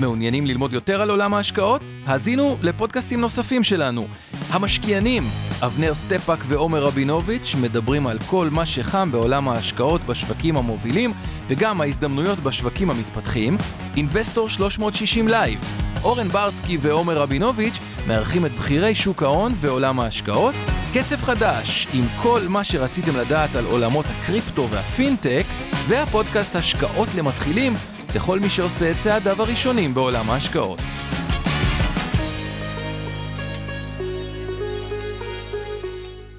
[0.00, 1.82] מעוניינים ללמוד יותר על עולם ההשקעות?
[2.06, 4.06] האזינו לפודקאסטים נוספים שלנו.
[4.50, 5.22] המשקיענים,
[5.62, 11.12] אבנר סטפאק ועומר רבינוביץ' מדברים על כל מה שחם בעולם ההשקעות בשווקים המובילים
[11.48, 13.58] וגם ההזדמנויות בשווקים המתפתחים.
[13.96, 15.60] אינבסטור 360 לייב,
[16.04, 20.54] אורן ברסקי ועומר רבינוביץ' מארחים את בכירי שוק ההון ועולם ההשקעות.
[20.94, 25.44] כסף חדש, עם כל מה שרציתם לדעת על עולמות הקריפטו והפינטק,
[25.88, 27.74] והפודקאסט השקעות למתחילים
[28.14, 30.78] לכל מי שעושה את צעדיו הראשונים בעולם ההשקעות.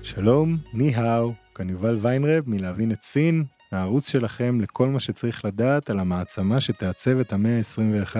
[0.03, 5.99] שלום, 你好, כאן יובל ויינרב מלהבין את סין, הערוץ שלכם לכל מה שצריך לדעת על
[5.99, 8.15] המעצמה שתעצב את המאה ה-21.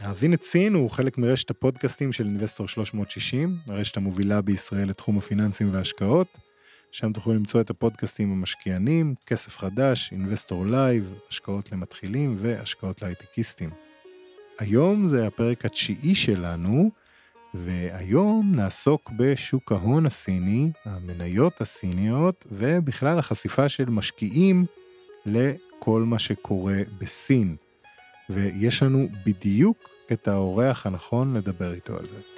[0.00, 5.74] להבין את סין הוא חלק מרשת הפודקאסטים של אינבסטור 360, הרשת המובילה בישראל לתחום הפיננסים
[5.74, 6.49] וההשקעות.
[6.92, 13.70] שם תוכלו למצוא את הפודקאסטים המשקיענים, כסף חדש, אינבסטור לייב, השקעות למתחילים והשקעות להייטקיסטים.
[14.58, 16.90] היום זה הפרק התשיעי שלנו,
[17.54, 24.66] והיום נעסוק בשוק ההון הסיני, המניות הסיניות, ובכלל החשיפה של משקיעים
[25.26, 27.56] לכל מה שקורה בסין.
[28.30, 32.29] ויש לנו בדיוק את האורח הנכון לדבר איתו על זה.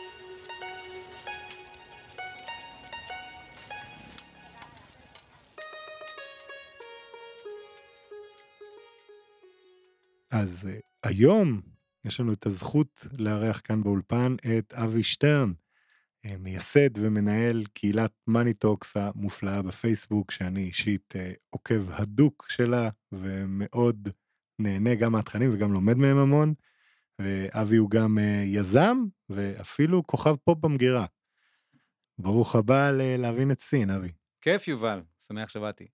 [10.33, 11.61] אז אה, היום
[12.05, 15.52] יש לנו את הזכות לארח כאן באולפן את אבי שטרן,
[16.27, 21.19] אה, מייסד ומנהל קהילת מאניטוקס המופלאה בפייסבוק, שאני אישית אה,
[21.50, 24.08] עוקב הדוק שלה ומאוד
[24.58, 26.55] נהנה גם מהתכנים וגם לומד מהם המון.
[27.19, 28.97] ואבי הוא גם יזם
[29.28, 31.06] ואפילו כוכב פופ במגירה.
[32.19, 34.12] ברוך הבא להבין את סין, אבי.
[34.41, 35.87] כיף, יובל, שמח שבאתי.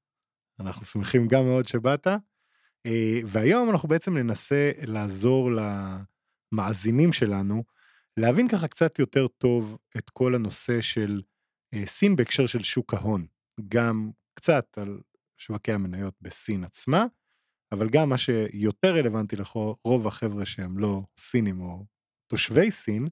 [0.60, 2.06] אנחנו שמחים גם מאוד שבאת.
[2.86, 5.50] אה, והיום אנחנו בעצם ננסה לעזור
[6.52, 7.64] למאזינים שלנו
[8.16, 11.22] להבין ככה קצת יותר טוב את כל הנושא של
[11.74, 13.26] אה, סין בהקשר של שוק ההון.
[13.68, 15.00] גם קצת על
[15.38, 17.06] שווקי המניות בסין עצמה,
[17.72, 21.86] אבל גם מה שיותר רלוונטי לרוב החבר'ה שהם לא סינים או
[22.26, 23.08] תושבי סין,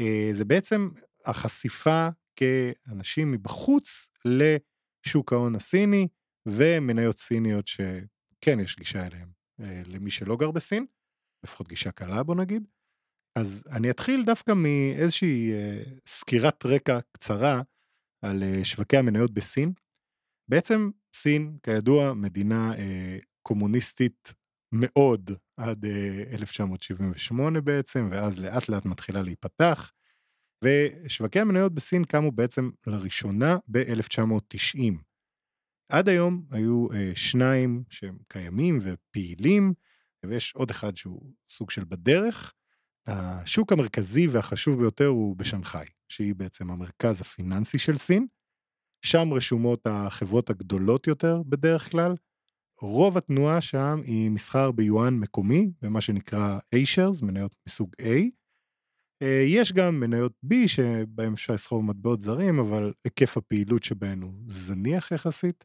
[0.00, 0.88] אה, זה בעצם
[1.24, 6.08] החשיפה כאנשים מבחוץ לשוק ההון הסיני
[6.46, 7.80] ומניות סיניות ש...
[8.44, 9.28] כן יש גישה אליהם,
[9.60, 10.86] אה, למי שלא גר בסין,
[11.44, 12.66] לפחות גישה קלה בוא נגיד.
[13.38, 17.62] אז אני אתחיל דווקא מאיזושהי אה, סקירת רקע קצרה
[18.24, 19.72] על אה, שווקי המניות בסין.
[20.50, 22.72] בעצם סין, כידוע, מדינה
[23.42, 24.34] קומוניסטית
[24.74, 25.84] מאוד עד
[26.32, 29.92] 1978 בעצם, ואז לאט לאט מתחילה להיפתח.
[30.64, 35.13] ושווקי המניות בסין קמו בעצם לראשונה ב-1990.
[35.88, 39.74] עד היום היו אה, שניים שהם קיימים ופעילים,
[40.26, 42.52] ויש עוד אחד שהוא סוג של בדרך.
[43.06, 48.26] השוק המרכזי והחשוב ביותר הוא בשנגחאי, שהיא בעצם המרכז הפיננסי של סין.
[49.04, 52.14] שם רשומות החברות הגדולות יותר בדרך כלל.
[52.80, 58.28] רוב התנועה שם היא מסחר ביואן מקומי, במה שנקרא A-shares, מניות מסוג A.
[59.22, 64.32] אה, יש גם מניות B שבהם אפשר לסחור במטבעות זרים, אבל היקף הפעילות שבהן הוא
[64.46, 65.64] זניח יחסית.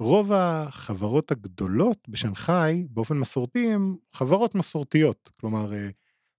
[0.00, 5.88] רוב החברות הגדולות בשנגחאי באופן מסורתי הן חברות מסורתיות, כלומר אה,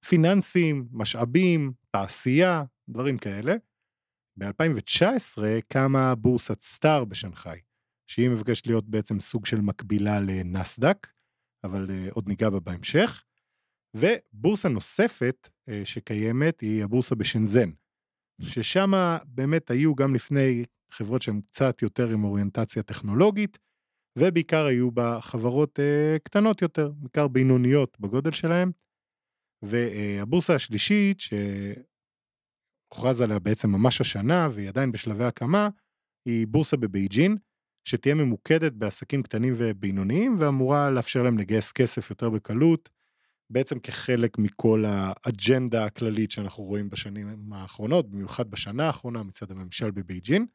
[0.06, 3.56] פיננסים, משאבים, תעשייה, דברים כאלה.
[4.38, 5.38] ב-2019
[5.68, 7.60] קמה בורסת סטאר בשנגחאי,
[8.08, 11.08] שהיא מבקשת להיות בעצם סוג של מקבילה לנסדק,
[11.64, 13.24] אבל uh, עוד ניגע בה בהמשך.
[13.94, 17.70] ובורסה נוספת uh, שקיימת היא הבורסה בשנזן,
[18.42, 18.92] ששם
[19.26, 20.64] באמת היו גם לפני
[20.98, 23.58] חברות שהן קצת יותר עם אוריינטציה טכנולוגית,
[24.20, 28.72] ובעיקר היו בה חברות אה, קטנות יותר, בעיקר בינוניות בגודל שלהן.
[29.62, 31.18] והבורסה השלישית,
[32.90, 35.70] שהוכרז עליה בעצם ממש השנה, והיא עדיין בשלבי הקמה,
[36.26, 37.38] היא בורסה בבייג'ין,
[37.88, 42.90] שתהיה ממוקדת בעסקים קטנים ובינוניים, ואמורה לאפשר להם לגייס כסף יותר בקלות,
[43.50, 50.46] בעצם כחלק מכל האג'נדה הכללית שאנחנו רואים בשנים האחרונות, במיוחד בשנה האחרונה מצד הממשל בבייג'ין.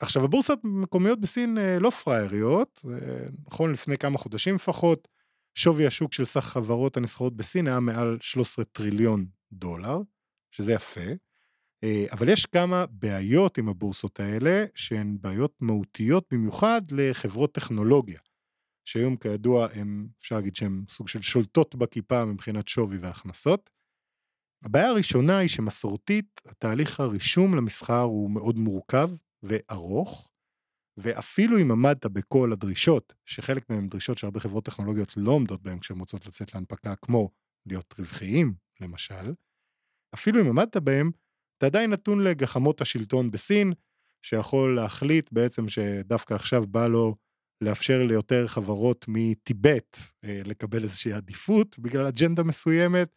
[0.00, 2.84] עכשיו הבורסות המקומיות בסין אה, לא פראייריות,
[3.46, 5.08] נכון לפני כמה חודשים לפחות,
[5.54, 9.98] שווי השוק של סך חברות הנסחרות בסין היה מעל 13 טריליון דולר,
[10.50, 11.10] שזה יפה,
[11.84, 18.20] אה, אבל יש כמה בעיות עם הבורסות האלה, שהן בעיות מהותיות במיוחד לחברות טכנולוגיה,
[18.84, 23.70] שהיום כידוע הם, אפשר להגיד שהן סוג של שולטות בכיפה מבחינת שווי והכנסות.
[24.64, 29.10] הבעיה הראשונה היא שמסורתית, התהליך הרישום למסחר הוא מאוד מורכב
[29.42, 30.30] וארוך,
[30.96, 35.98] ואפילו אם עמדת בכל הדרישות, שחלק מהן דרישות שהרבה חברות טכנולוגיות לא עומדות בהן כשהן
[35.98, 37.30] רוצות לצאת להנפקה, כמו
[37.66, 39.34] להיות רווחיים, למשל,
[40.14, 41.10] אפילו אם עמדת בהן,
[41.58, 43.72] אתה עדיין נתון לגחמות השלטון בסין,
[44.22, 47.14] שיכול להחליט בעצם שדווקא עכשיו בא לו
[47.60, 53.08] לאפשר ליותר חברות מטיבט אה, לקבל איזושהי עדיפות בגלל אג'נדה מסוימת,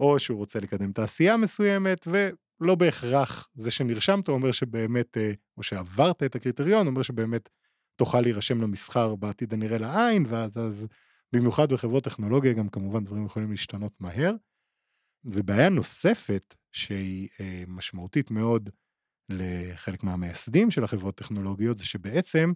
[0.00, 2.08] או שהוא רוצה לקדם תעשייה מסוימת,
[2.60, 7.48] ולא בהכרח זה שנרשמת אומר שבאמת, אה, או שעברת את הקריטריון, אומר שבאמת
[7.96, 10.86] תוכל להירשם למסחר בעתיד הנראה לעין, ואז אז
[11.32, 14.34] במיוחד בחברות טכנולוגיה גם כמובן דברים יכולים להשתנות מהר.
[15.24, 18.70] ובעיה נוספת שהיא אה, משמעותית מאוד
[19.28, 22.52] לחלק מהמייסדים של החברות טכנולוגיות, זה שבעצם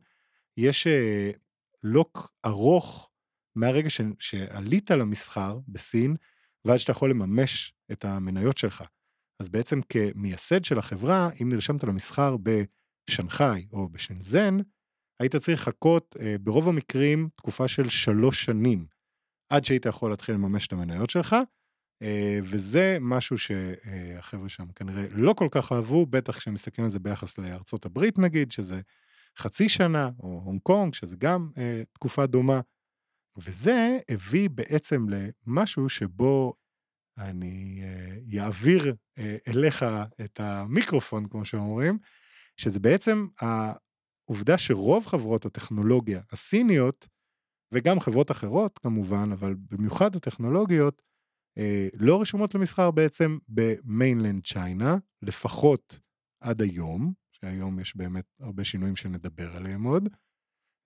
[0.57, 1.31] יש אה,
[1.83, 3.11] לוק ארוך
[3.57, 6.17] מהרגע ש, שעלית למסחר בסין,
[6.65, 8.85] ועד שאתה יכול לממש את המניות שלך.
[9.41, 14.57] אז בעצם כמייסד של החברה, אם נרשמת למסחר בשנגחאי או בשנזן,
[15.21, 18.87] היית צריך לחכות אה, ברוב המקרים תקופה של שלוש שנים,
[19.53, 21.37] עד שהיית יכול להתחיל לממש את המניות שלך,
[22.03, 26.99] אה, וזה משהו שהחבר'ה שם כנראה לא כל כך אהבו, בטח כשהם מסתכלים על זה
[26.99, 28.81] ביחס לארצות הברית נגיד, שזה
[29.39, 32.61] חצי שנה, או הונג קונג, שזה גם אה, תקופה דומה.
[33.37, 36.55] וזה הביא בעצם למשהו שבו
[37.19, 37.83] אני
[38.41, 38.95] אעביר
[39.49, 39.85] אליך
[40.25, 41.99] את המיקרופון, כמו שאומרים,
[42.57, 47.09] שזה בעצם העובדה שרוב חברות הטכנולוגיה הסיניות,
[47.75, 51.03] וגם חברות אחרות כמובן, אבל במיוחד הטכנולוגיות,
[51.59, 56.01] אה, לא רשומות למסחר בעצם במיינלנד צ'יינה, לפחות
[56.41, 60.09] עד היום, שהיום יש באמת הרבה שינויים שנדבר עליהם עוד,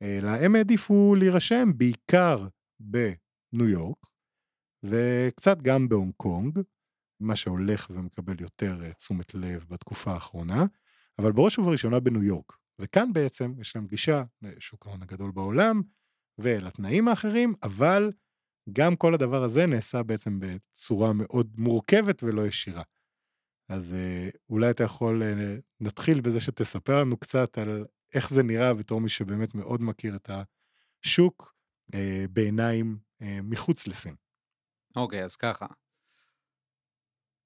[0.02, 2.48] אלא הם העדיפו להירשם בעיקר
[2.80, 4.06] בניו יורק,
[4.82, 6.58] וקצת גם בהונג קונג,
[7.20, 10.64] מה שהולך ומקבל יותר אה, תשומת לב בתקופה האחרונה,
[11.18, 12.52] אבל בראש ובראשונה בניו יורק.
[12.78, 15.82] וכאן בעצם יש להם גישה לשוק ההון הגדול בעולם
[16.38, 18.12] ולתנאים האחרים, אבל
[18.72, 22.82] גם כל הדבר הזה נעשה בעצם בצורה מאוד מורכבת ולא ישירה.
[23.68, 28.74] אז אה, אולי אתה יכול, אה, נתחיל בזה שתספר לנו קצת על איך זה נראה
[28.74, 30.30] בתור מי שבאמת מאוד מכיר את
[31.04, 31.54] השוק
[31.94, 32.98] אה, בעיניים
[33.42, 34.14] מחוץ לסין.
[34.96, 35.66] אוקיי, okay, אז ככה.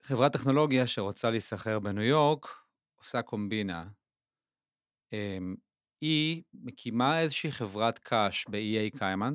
[0.02, 2.46] חברת טכנולוגיה שרוצה להיסחר בניו יורק
[2.94, 3.88] עושה קומבינה.
[5.12, 5.54] אמ,
[6.00, 9.34] היא מקימה איזושהי חברת קאש ב-EA קיימן,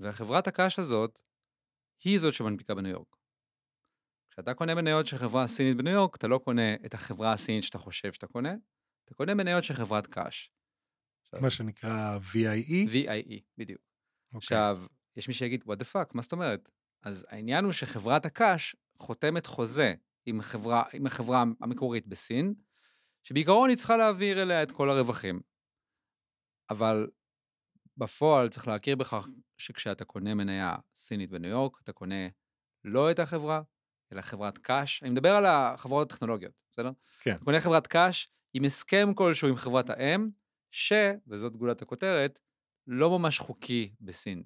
[0.00, 1.20] והחברת הקש הזאת
[2.04, 3.16] היא זאת שמנפיקה בניו יורק.
[4.30, 7.78] כשאתה קונה מניות של חברה סינית בניו יורק, אתה לא קונה את החברה הסינית שאתה
[7.78, 8.54] חושב שאתה קונה,
[9.04, 10.50] אתה קונה מניות של חברת קאש.
[11.42, 12.88] מה שנקרא VIE?
[12.92, 13.80] VIE, בדיוק.
[13.80, 14.34] Okay.
[14.34, 14.36] אוקיי.
[14.36, 14.82] עכשיו,
[15.16, 16.68] יש מי שיגיד, what the fuck, מה זאת אומרת?
[17.02, 19.94] אז העניין הוא שחברת הקאש חותמת חוזה
[20.26, 22.54] עם החברה, עם החברה המקורית בסין,
[23.22, 25.40] שבעיקרון היא צריכה להעביר אליה את כל הרווחים.
[26.70, 27.10] אבל
[27.96, 29.26] בפועל צריך להכיר בכך
[29.56, 32.28] שכשאתה קונה מניה סינית בניו יורק, אתה קונה
[32.84, 33.62] לא את החברה,
[34.12, 35.02] אלא חברת קאש.
[35.02, 36.90] אני מדבר על החברות הטכנולוגיות, בסדר?
[37.20, 37.34] כן.
[37.34, 40.30] אתה קונה חברת קאש עם הסכם כלשהו עם חברת האם,
[40.70, 40.92] ש,
[41.26, 42.38] וזאת גולת הכותרת,
[42.86, 44.42] לא ממש חוקי בסין.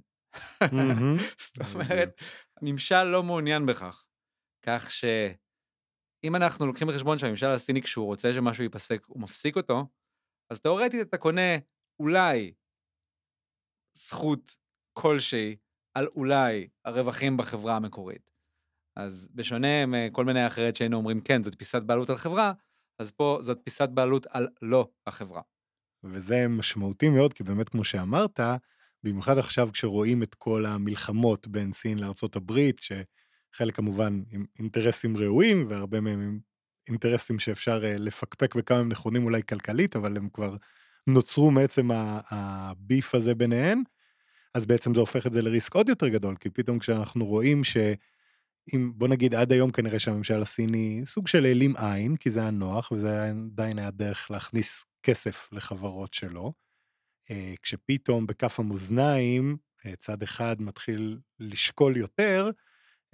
[1.47, 2.21] זאת אומרת,
[2.57, 4.05] הממשל לא מעוניין בכך.
[4.63, 9.87] כך שאם אנחנו לוקחים בחשבון שהממשל הסיני, כשהוא רוצה שמשהו ייפסק, הוא מפסיק אותו,
[10.53, 11.57] אז תאורטית אתה קונה
[12.01, 12.55] אולי
[13.97, 14.57] זכות
[14.93, 15.57] כלשהי
[15.95, 18.31] על אולי הרווחים בחברה המקורית.
[18.97, 22.53] אז בשונה מכל מיני אחרת שהיינו אומרים, כן, זאת פיסת בעלות על חברה,
[22.99, 25.43] אז פה זאת פיסת בעלות על לא החברה.
[26.05, 28.41] וזה משמעותי מאוד, כי באמת, כמו שאמרת,
[29.09, 35.67] במיוחד עכשיו כשרואים את כל המלחמות בין סין לארצות הברית, שחלק כמובן עם אינטרסים ראויים,
[35.69, 36.39] והרבה מהם עם
[36.89, 40.57] אינטרסים שאפשר אה, לפקפק בכמה הם נכונים אולי כלכלית, אבל הם כבר
[41.07, 41.89] נוצרו מעצם
[42.31, 43.83] הביף הזה ביניהן,
[44.55, 47.77] אז בעצם זה הופך את זה לריסק עוד יותר גדול, כי פתאום כשאנחנו רואים ש...
[48.75, 52.51] אם בוא נגיד עד היום כנראה שהממשל הסיני סוג של העלים עין, כי זה היה
[52.51, 56.53] נוח וזה עדיין היה דרך להכניס כסף לחברות שלו.
[57.31, 59.57] אה, כשפתאום בכף המאזניים
[59.87, 62.51] אה, צד אחד מתחיל לשקול יותר,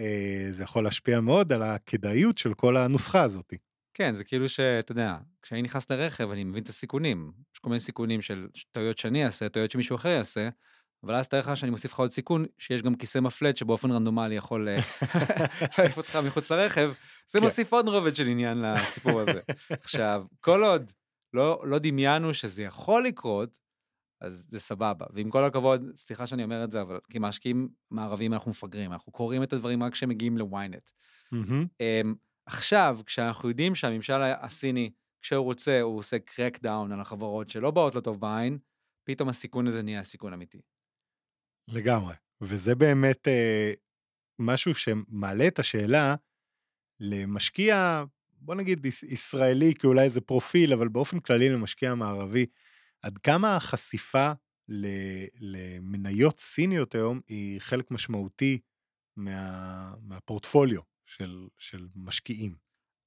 [0.01, 3.55] אה, זה יכול להשפיע מאוד על הכדאיות של כל הנוסחה הזאת.
[3.95, 7.33] כן, זה כאילו שאתה יודע, כשאני נכנס לרכב אני מבין את הסיכונים.
[7.55, 10.49] יש כל מיני סיכונים של טעויות שאני אעשה, טעויות שמישהו אחר יעשה,
[11.05, 14.35] אבל אז תאר לך שאני מוסיף לך עוד סיכון, שיש גם כיסא מפלט שבאופן רנדומלי
[14.35, 14.69] יכול
[15.79, 16.93] להעיף אותך מחוץ לרכב,
[17.27, 17.45] זה כן.
[17.45, 19.41] מוסיף עוד רובד של עניין לסיפור הזה.
[19.71, 20.93] עכשיו, כל עוד
[21.35, 23.59] לא, לא דמיינו שזה יכול לקרות,
[24.23, 25.07] אז זה סבבה.
[25.15, 29.43] ועם כל הכבוד, סליחה שאני אומר את זה, אבל כמשקיעים מערבים אנחנו מפגרים, אנחנו קוראים
[29.43, 30.93] את הדברים רק כשהם מגיעים ל-ynet.
[31.35, 32.15] Um,
[32.47, 34.91] עכשיו, כשאנחנו יודעים שהממשל הסיני,
[35.23, 38.59] כשהוא רוצה, הוא עושה קרק דאון על החברות שלא באות לו טוב בעין,
[39.05, 40.61] פתאום הסיכון הזה נהיה סיכון אמיתי.
[41.69, 42.15] לגמרי.
[42.41, 43.73] וזה באמת אה,
[44.41, 46.15] משהו שמעלה את השאלה
[47.01, 52.47] למשקיע, בוא נגיד יש- ישראלי, כי אולי זה פרופיל, אבל באופן כללי למשקיע מערבי,
[53.03, 54.33] עד כמה החשיפה
[55.41, 58.59] למניות סיניות היום היא חלק משמעותי
[59.17, 62.55] מה, מהפורטפוליו של, של משקיעים.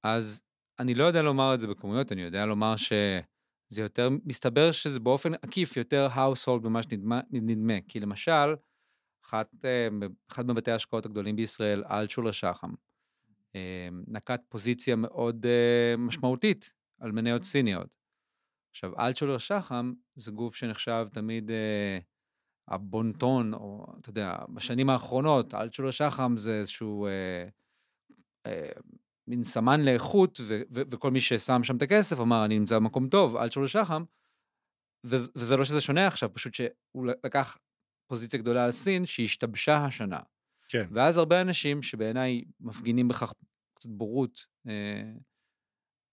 [0.04, 0.42] אז
[0.78, 5.34] אני לא יודע לומר את זה בכמויות, אני יודע לומר שזה יותר, מסתבר שזה באופן
[5.34, 7.80] עקיף יותר household ממה שנדמה, נדמה.
[7.88, 8.54] כי למשל,
[9.24, 9.88] אחת, אה,
[10.30, 12.70] אחד מבתי ההשקעות הגדולים בישראל, אלטשולר שחם,
[13.54, 17.88] אה, נקט פוזיציה מאוד אה, משמעותית על מניות סיניות.
[18.76, 21.98] עכשיו, אלטשולר שחם זה גוף שנחשב תמיד אה,
[22.68, 27.06] הבונטון, או אתה יודע, בשנים האחרונות, אלטשולר שחם זה איזשהו...
[27.06, 27.48] אה,
[28.46, 28.70] אה,
[29.28, 33.08] מין סמן לאיכות, ו- ו- וכל מי ששם שם את הכסף אמר, אני נמצא במקום
[33.08, 34.04] טוב, אל תשאלו שחם.
[35.06, 37.58] ו- וזה לא שזה שונה עכשיו, פשוט שהוא לקח
[38.06, 40.20] פוזיציה גדולה על סין, שהשתבשה השנה.
[40.68, 40.84] כן.
[40.90, 43.32] ואז הרבה אנשים שבעיניי מפגינים בכך
[43.74, 45.12] קצת בורות, אה,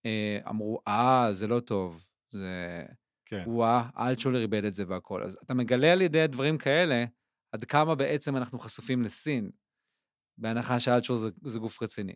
[0.05, 2.84] אה, אמרו, אה, זה לא טוב, זה...
[3.25, 3.44] כן.
[3.48, 5.24] וואה, אלטשולר איבד את זה והכל.
[5.24, 7.06] אז אתה מגלה על ידי הדברים כאלה,
[7.52, 9.52] עד כמה בעצם אנחנו חשופים לסין,
[10.38, 12.16] בהנחה שאלטשולר זה, זה גוף רציני.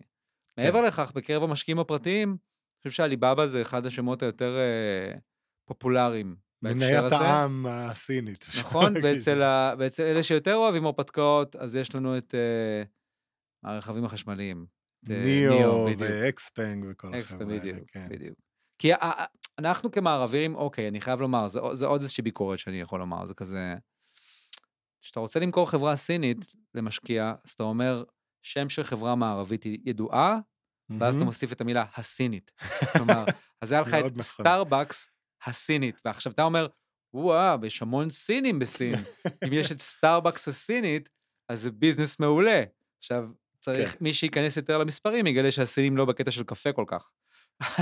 [0.55, 0.63] כן.
[0.63, 5.19] מעבר לכך, בקרב המשקיעים הפרטיים, אני חושב שעליבאבא זה אחד השמות היותר אה,
[5.65, 7.15] פופולריים בהקשר מניית הזה.
[7.15, 8.45] העם הסינית.
[8.59, 8.93] נכון.
[9.03, 9.73] ואצל, ה...
[9.79, 12.83] ואצל אלה שיותר אוהבים הרפתקאות, אז יש לנו את אה,
[13.63, 14.65] הרכבים החשמליים.
[15.09, 15.87] אה, ניאו.
[15.97, 18.09] ואקספנג וכל החבר'ה האלה, בדיוק, כן.
[18.09, 18.39] בדיוק.
[18.81, 18.91] כי
[19.59, 23.33] אנחנו כמערבים, אוקיי, אני חייב לומר, זה, זה עוד איזושהי ביקורת שאני יכול לומר, זה
[23.33, 23.75] כזה...
[25.01, 28.03] כשאתה רוצה למכור חברה סינית למשקיע, אז אתה אומר,
[28.41, 30.39] שם של חברה מערבית היא ידועה,
[30.99, 31.23] ואז אתה.
[31.23, 32.51] מוסיף את המילה הסינית.
[32.93, 33.25] כלומר,
[33.61, 34.21] אז היה לך את נכון.
[34.21, 35.09] סטארבקס
[35.45, 36.67] הסינית, ועכשיו אתה אומר,
[37.13, 38.95] וואו, יש המון סינים בסין.
[39.47, 41.09] אם יש את סטארבקס הסינית,
[41.49, 42.63] אז זה ביזנס מעולה.
[42.97, 43.23] עכשיו,
[43.59, 43.97] צריך, כן.
[44.01, 47.09] מי שייכנס יותר למספרים יגלה שהסינים לא בקטע של קפה כל כך.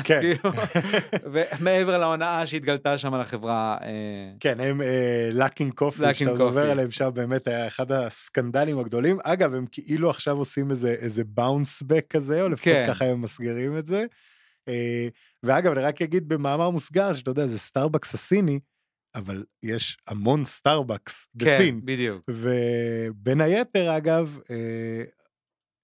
[0.03, 0.21] כן.
[0.21, 0.51] כאילו,
[1.33, 3.87] ומעבר להונאה שהתגלתה שם על החברה, אה,
[4.39, 4.81] כן, הם
[5.31, 6.71] Luckin Coffee, Luckin שאתה מדבר.
[6.71, 9.17] עליהם שם, באמת היה אחד הסקנדלים הגדולים.
[9.23, 12.85] אגב, הם כאילו עכשיו עושים איזה, bounce back כזה, או לפחות כן.
[12.87, 14.05] ככה הם מסגירים את זה.
[14.67, 15.07] אה,
[15.43, 18.59] ואגב, אני רק אגיד במאמר מוסגר, שאתה יודע, זה סטארבקס הסיני,
[19.15, 21.79] אבל יש המון סטארבקס בסין.
[21.79, 22.29] כן, בדיוק.
[22.29, 25.03] ובין היתר, אגב, אה,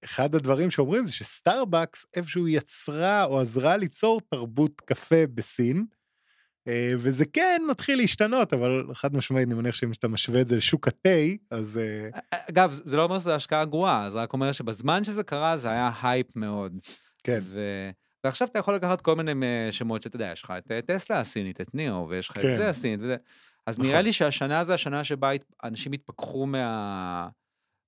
[0.04, 5.86] אחד הדברים שאומרים זה שסטארבקס איפשהו יצרה או עזרה ליצור תרבות קפה בסין,
[6.68, 10.56] אה, וזה כן מתחיל להשתנות, אבל חד משמעית, אני מניח שאם אתה משווה את זה
[10.56, 11.08] לשוק התה,
[11.50, 15.56] אז אה, אגב, זה לא אומר שזו השקעה גרועה, זה רק אומר שבזמן שזה קרה
[15.56, 16.78] זה היה הייפ מאוד.
[17.24, 17.60] כן, ו...
[18.24, 21.20] ועכשיו אתה יכול לקחת כל מיני אה, שמות שאתה יודע, יש לך את אה, טסלה
[21.20, 22.52] הסינית, את ניאו, ויש לך כן.
[22.52, 23.16] את זה הסינית וזה.
[23.66, 23.90] אז נכון.
[23.90, 25.30] נראה לי שהשנה זה השנה שבה
[25.64, 27.28] אנשים התפכחו מה...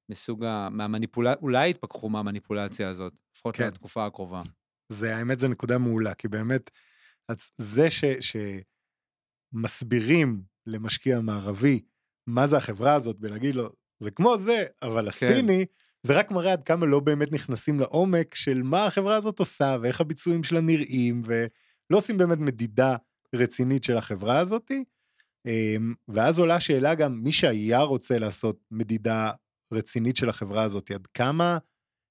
[0.09, 0.69] מסוג ה...
[0.71, 3.67] מהמניפולציה, אולי התפכחו מהמניפולציה הזאת, לפחות כן.
[3.67, 4.43] לתקופה הקרובה.
[4.89, 6.71] זה האמת זו נקודה מעולה, כי באמת,
[7.59, 8.05] זה ש,
[9.55, 11.81] שמסבירים למשקיע מערבי
[12.27, 13.71] מה זה החברה הזאת, ולהגיד לו,
[14.01, 15.65] זה כמו זה, אבל הסיני,
[16.07, 20.01] זה רק מראה עד כמה לא באמת נכנסים לעומק של מה החברה הזאת עושה, ואיך
[20.01, 22.97] הביצועים שלה נראים, ולא עושים באמת מדידה
[23.35, 24.71] רצינית של החברה הזאת.
[25.47, 29.31] אמ, ואז עולה השאלה גם, מי שהיה רוצה לעשות מדידה
[29.73, 31.59] רצינית של החברה הזאת, עד כמה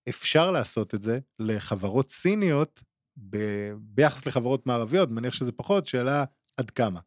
[0.10, 2.84] אפשר לעשות את זה לחברות סיניות
[3.30, 6.24] ב- ביחס לחברות מערביות, מניח שזה פחות, שאלה
[6.58, 7.00] עד כמה.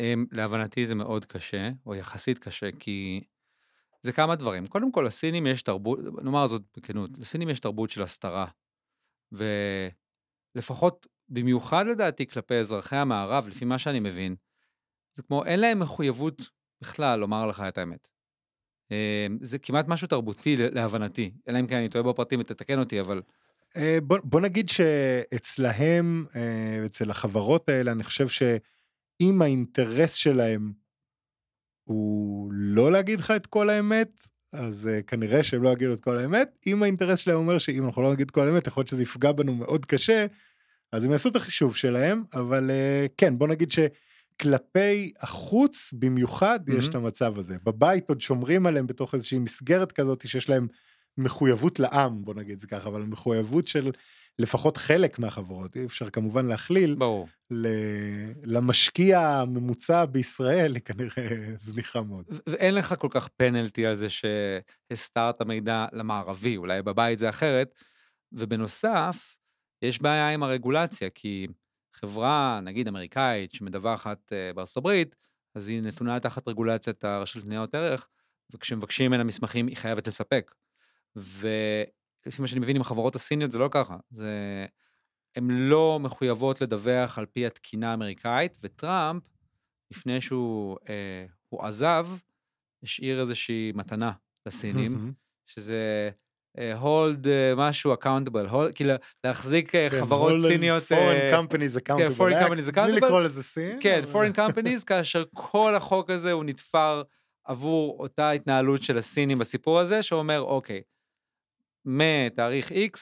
[0.00, 3.20] אמ, להבנתי זה מאוד קשה, או יחסית קשה, כי
[4.02, 4.66] זה כמה דברים.
[4.66, 8.46] קודם כל, לסינים יש תרבות, נאמר זאת בכנות, לסינים יש תרבות של הסתרה.
[10.56, 14.36] ולפחות, במיוחד לדעתי כלפי אזרחי המערב, לפי מה שאני מבין,
[15.12, 18.10] זה כמו, אין להם מחויבות בכלל לומר לך את האמת.
[18.90, 23.22] אמ, זה כמעט משהו תרבותי להבנתי, אלא אם כן אני טועה בפרטים ותתקן אותי, אבל
[23.76, 30.72] אה, בוא, בוא נגיד שאצלהם, אה, אצל החברות האלה, אני חושב שאם האינטרס שלהם
[31.84, 36.18] הוא לא להגיד לך את כל האמת, אז uh, כנראה שהם לא יגידו את כל
[36.18, 36.48] האמת.
[36.66, 39.32] אם האינטרס שלהם אומר שאם אנחנו לא נגיד את כל האמת, יכול להיות שזה יפגע
[39.32, 40.26] בנו מאוד קשה,
[40.92, 43.70] אז הם יעשו את החישוב שלהם, אבל uh, כן, בוא נגיד
[44.40, 46.88] שכלפי החוץ במיוחד יש מהמם.
[46.90, 47.56] את המצב הזה.
[47.64, 50.68] בבית עוד שומרים עליהם בתוך איזושהי מסגרת כזאת שיש להם
[51.18, 53.90] מחויבות לעם, בוא נגיד זה ככה, אבל מחויבות של
[54.38, 57.28] לפחות חלק מהחברות, אי אפשר כמובן להכליל, ברור.
[57.50, 62.24] ל- למשקיע הממוצע בישראל היא כנראה זניחה מאוד.
[62.46, 67.74] ואין לך כל כך פנלטי על זה שהסתרת מידע למערבי, אולי בבית זה אחרת.
[68.32, 69.36] ובנוסף,
[69.82, 71.46] יש בעיה עם הרגולציה, כי
[71.92, 75.16] חברה, נגיד אמריקאית, שמדווחת אה, בארצות הברית,
[75.54, 78.08] אז היא נתונה תחת רגולציית הרשות לניירות ערך,
[78.50, 80.54] וכשמבקשים ממנה מסמכים היא חייבת לספק.
[81.16, 84.66] ולפי מה שאני מבין עם החברות הסיניות זה לא ככה, זה...
[85.36, 89.22] הן לא מחויבות לדווח על פי התקינה האמריקאית, וטראמפ,
[89.90, 92.06] לפני שהוא אה, הוא עזב,
[92.82, 94.12] השאיר איזושהי מתנה
[94.46, 95.12] לסינים,
[95.46, 96.10] שזה
[96.58, 98.92] אה, hold אה, משהו accountable, hold, כאילו
[99.24, 103.06] להחזיק אה, כן, חברות סיניות, foreign אה, companies accountable, foreign companies בלי accountable.
[103.06, 103.78] לקרוא לזה סין.
[103.80, 107.02] כן, foreign companies, כאשר כל החוק הזה הוא נתפר
[107.44, 110.82] עבור אותה התנהלות של הסינים בסיפור הזה, שאומר, אוקיי,
[111.84, 112.98] מתאריך X,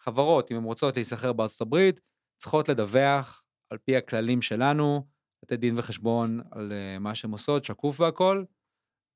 [0.00, 2.00] חברות, אם הן רוצות להיסחר בארצות הברית,
[2.36, 5.06] צריכות לדווח על פי הכללים שלנו,
[5.42, 8.44] לתת דין וחשבון על אה, מה שהן עושות, שקוף והכול,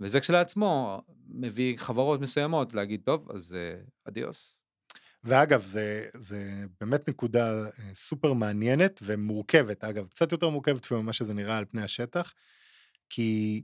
[0.00, 4.62] וזה כשלעצמו מביא חברות מסוימות להגיד, טוב, אז אה, אדיוס.
[5.24, 11.34] ואגב, זה, זה באמת נקודה אה, סופר מעניינת ומורכבת, אגב, קצת יותר מורכבת ממה שזה
[11.34, 12.32] נראה על פני השטח,
[13.08, 13.62] כי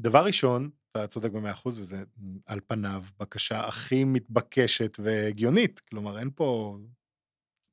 [0.00, 2.02] דבר ראשון, אתה צודק במאה אחוז, וזה
[2.46, 6.78] על פניו בקשה הכי מתבקשת והגיונית, כלומר, אין פה...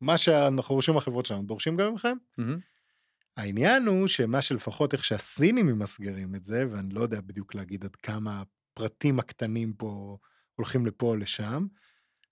[0.01, 2.17] מה שאנחנו דורשים מהחברות שלנו, דורשים גם מכם.
[2.37, 2.59] מהמם.
[3.37, 7.95] העניין הוא שמה שלפחות איך שהסינים ממסגרים את זה, ואני לא יודע בדיוק להגיד עד
[7.95, 10.17] כמה הפרטים הקטנים פה
[10.55, 11.67] הולכים לפה או לשם,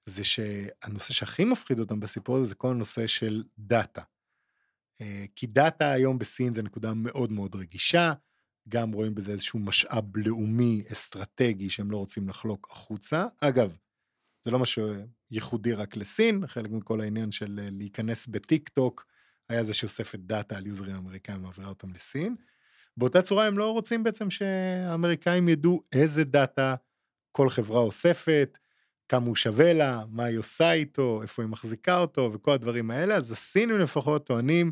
[0.06, 4.02] זה שהנושא שהכי מפחיד אותם בסיפור הזה זה כל הנושא של דאטה.
[5.36, 8.14] כי דאטה היום בסין זה נקודה מאוד מאוד רגישה,
[8.70, 13.26] גם רואים בזה איזשהו משאב לאומי אסטרטגי שהם לא רוצים לחלוק החוצה.
[13.42, 13.76] אגב,
[14.46, 14.88] זה לא משהו
[15.32, 19.06] ייחודי רק לסין, חלק מכל העניין של אה, להיכנס בטיק טוק,
[19.50, 22.36] היה זה שאוספת דאטה על יוזרים אמריקאים ומעבירה אותם לסין.
[22.98, 26.76] באותה צורה הם לא רוצים בעצם שהאמריקאים ידעו איזה דאטה
[27.32, 28.58] כל חברה אוספת,
[29.10, 33.16] כמה הוא שווה לה, מה היא עושה איתו, איפה היא מחזיקה אותו וכל הדברים האלה,
[33.16, 34.72] אז הסינים לפחות טוענים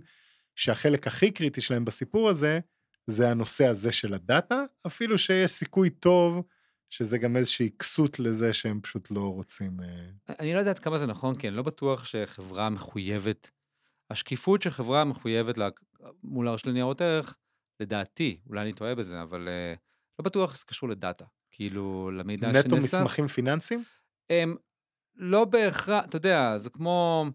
[0.56, 2.60] שהחלק הכי קריטי שלהם בסיפור הזה,
[3.08, 6.43] זה הנושא הזה של הדאטה, אפילו שיש סיכוי טוב
[6.89, 9.80] שזה גם איזושהי כסות לזה שהם פשוט לא רוצים...
[9.84, 13.52] אה, אני לא יודע עד כמה זה נכון, כי אני לא בטוח שחברה מחויבת,
[14.12, 15.69] השקיפות שחברה מחויבת לה,
[16.24, 17.36] מול הרשות לניירות ערך,
[17.80, 19.80] לדעתי, אולי אני טועה בזה, אבל uh,
[20.19, 21.26] לא בטוח שזה קשור לדאטה.
[21.52, 22.67] כאילו, למידע שנאסף.
[22.67, 23.84] נטו מסמכים פיננסיים?
[24.30, 24.56] הם
[25.15, 27.26] לא בהכרח, אתה יודע, זה כמו...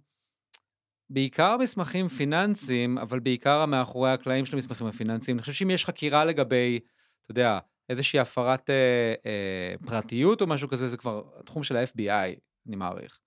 [1.10, 5.36] בעיקר מסמכים פיננסיים, אבל בעיקר מאחורי הקלעים של המסמכים הפיננסיים.
[5.36, 6.80] אני חושב שאם יש חקירה לגבי,
[7.22, 7.58] אתה יודע,
[7.88, 13.18] איזושהי הפרת אה, אה, פרטיות או משהו כזה, זה כבר התחום של ה-FBI, אני מעריך.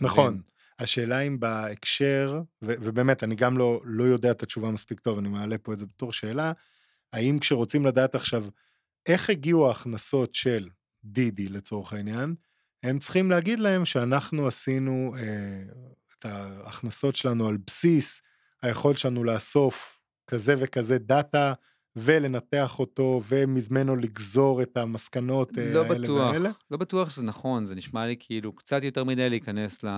[0.00, 0.42] נכון.
[0.82, 5.28] השאלה אם בהקשר, ו- ובאמת, אני גם לא, לא יודע את התשובה מספיק טוב, אני
[5.28, 6.52] מעלה פה את זה בתור שאלה,
[7.12, 8.44] האם כשרוצים לדעת עכשיו
[9.08, 10.68] איך הגיעו ההכנסות של
[11.04, 12.34] דידי לצורך העניין,
[12.82, 15.62] הם צריכים להגיד להם שאנחנו עשינו אה,
[16.18, 18.20] את ההכנסות שלנו על בסיס
[18.62, 21.52] היכולת שלנו לאסוף כזה וכזה דאטה
[21.96, 26.50] ולנתח אותו ומזמנו לגזור את המסקנות אה, לא האלה בטוח, והאלה.
[26.70, 29.88] לא בטוח שזה נכון, זה נשמע לי כאילו קצת יותר מדי להיכנס ל...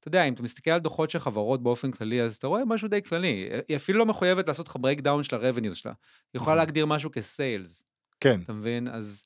[0.00, 2.88] אתה יודע, אם אתה מסתכל על דוחות של חברות באופן כללי, אז אתה רואה משהו
[2.88, 3.48] די כללי.
[3.68, 5.92] היא אפילו לא מחויבת לעשות לך breakdown של ה-revenue שלה.
[5.92, 6.56] היא יכולה נכון.
[6.56, 7.84] להגדיר משהו כ sales,
[8.20, 8.88] כן, אתה מבין?
[8.88, 9.24] אז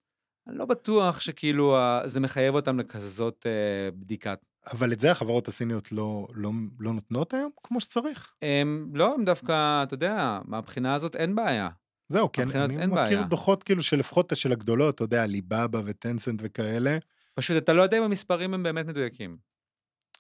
[0.49, 4.35] אני לא בטוח שכאילו ה- זה מחייב אותם לכזאת אה, בדיקה.
[4.73, 8.33] אבל את זה החברות הסיניות לא, לא, לא נותנות היום כמו שצריך.
[8.43, 11.69] הם לא, הם דווקא, אתה יודע, מהבחינה הזאת אין בעיה.
[12.09, 13.23] זהו, כן, אני אין מכיר בעיה.
[13.23, 16.99] דוחות כאילו שלפחות של הגדולות, אתה יודע, ליבאבא וטנסנט וכאלה.
[17.35, 19.37] פשוט אתה לא יודע אם המספרים הם באמת מדויקים.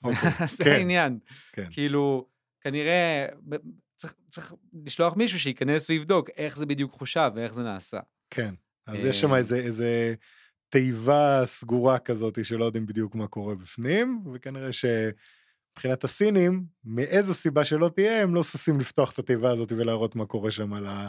[0.02, 0.30] זה- אוקיי,
[0.64, 1.18] כן, העניין.
[1.52, 1.66] כן.
[1.70, 2.26] כאילו,
[2.60, 3.26] כנראה
[3.96, 4.54] צריך, צריך
[4.84, 7.98] לשלוח מישהו שייכנס ויבדוק איך זה בדיוק חושב ואיך זה נעשה.
[8.30, 8.54] כן,
[8.86, 10.14] אז יש שם אה, איזה, איזה
[10.68, 17.90] תיבה סגורה כזאת שלא יודעים בדיוק מה קורה בפנים, וכנראה שמבחינת הסינים, מאיזו סיבה שלא
[17.96, 21.08] תהיה, הם לא ששים לפתוח את התיבה הזאת ולהראות מה קורה שם על ה...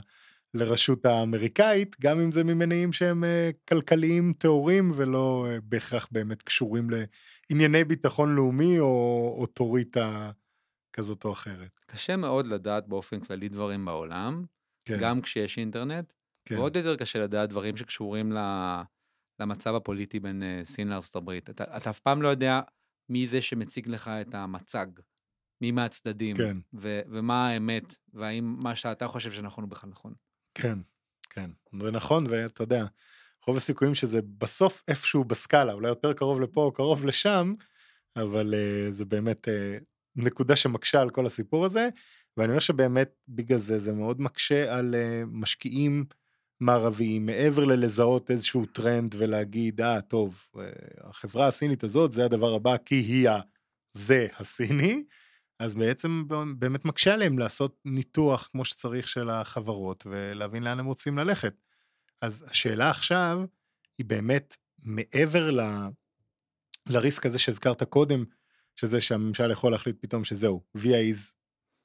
[0.54, 6.89] לרשות האמריקאית, גם אם זה ממניעים שהם אה, כלכליים טהורים ולא אה, בהכרח באמת קשורים
[7.51, 10.31] לענייני ביטחון לאומי או אוטוריטה
[10.93, 11.79] כזאת או אחרת.
[11.88, 14.45] קשה מאוד לדעת באופן כללי דברים בעולם,
[14.86, 16.13] כן, גם כשיש אינטרנט,
[16.45, 16.58] כן.
[16.58, 18.81] ועוד יותר קשה לדעת דברים שקשורים ל-
[19.39, 21.49] למצב הפוליטי בין אה, סין לארצות הברית.
[21.49, 22.62] אתה, אתה אף פעם לא יודע
[23.10, 24.88] מי זה שמציג לך את המצג,
[25.62, 26.58] מי מהצדדים, כן.
[26.73, 30.13] ו- ומה האמת, והאם מה שאתה חושב שנכון הוא בכלל נכון.
[30.55, 30.79] כן,
[31.29, 31.49] כן,
[31.81, 32.86] זה נכון, ואתה יודע,
[33.47, 37.53] רוב הסיכויים שזה בסוף איפשהו בסקאלה, אולי יותר קרוב לפה או קרוב לשם,
[38.15, 39.84] אבל uh, זה באמת uh,
[40.15, 41.89] נקודה שמקשה על כל הסיפור הזה,
[42.38, 46.05] ואני אומר שבאמת בגלל זה זה מאוד מקשה על uh, משקיעים
[46.60, 50.60] מערביים, מעבר ללזהות איזשהו טרנד ולהגיד, אה, טוב, uh,
[51.03, 53.29] החברה הסינית הזאת זה הדבר הבא כי היא
[53.93, 55.03] זה הסיני,
[55.60, 56.23] אז בעצם
[56.58, 61.53] באמת מקשה עליהם לעשות ניתוח כמו שצריך של החברות ולהבין לאן הם רוצים ללכת.
[62.21, 63.39] אז השאלה עכשיו
[63.97, 65.60] היא באמת מעבר ל...
[66.89, 68.23] לריסק הזה שהזכרת קודם,
[68.75, 71.34] שזה שהממשל יכול להחליט פתאום שזהו, VI's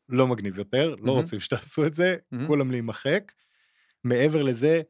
[0.09, 1.15] לא מגניב יותר, לא mm-hmm.
[1.15, 2.47] רוצים שתעשו את זה, mm-hmm.
[2.47, 3.33] כולם להימחק.
[4.05, 4.81] מעבר לזה,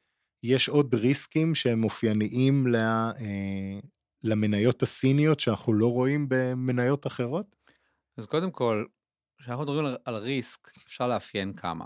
[0.42, 3.80] יש עוד ריסקים שהם אופייניים ל, אה,
[4.24, 7.56] למניות הסיניות שאנחנו לא רואים במניות אחרות?
[8.16, 8.84] אז קודם כל,
[9.38, 11.84] כשאנחנו מדברים על, על ריסק, אפשר לאפיין כמה.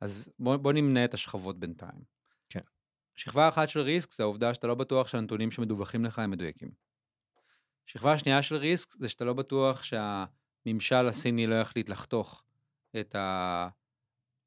[0.00, 2.13] אז בוא, בוא נמנה את השכבות בינתיים.
[3.14, 6.70] שכבה אחת של ריסק זה העובדה שאתה לא בטוח שהנתונים שמדווחים לך הם מדויקים.
[7.86, 12.44] שכבה שנייה של ריסק זה שאתה לא בטוח שהממשל הסיני לא יחליט לחתוך
[13.00, 13.68] את, ה...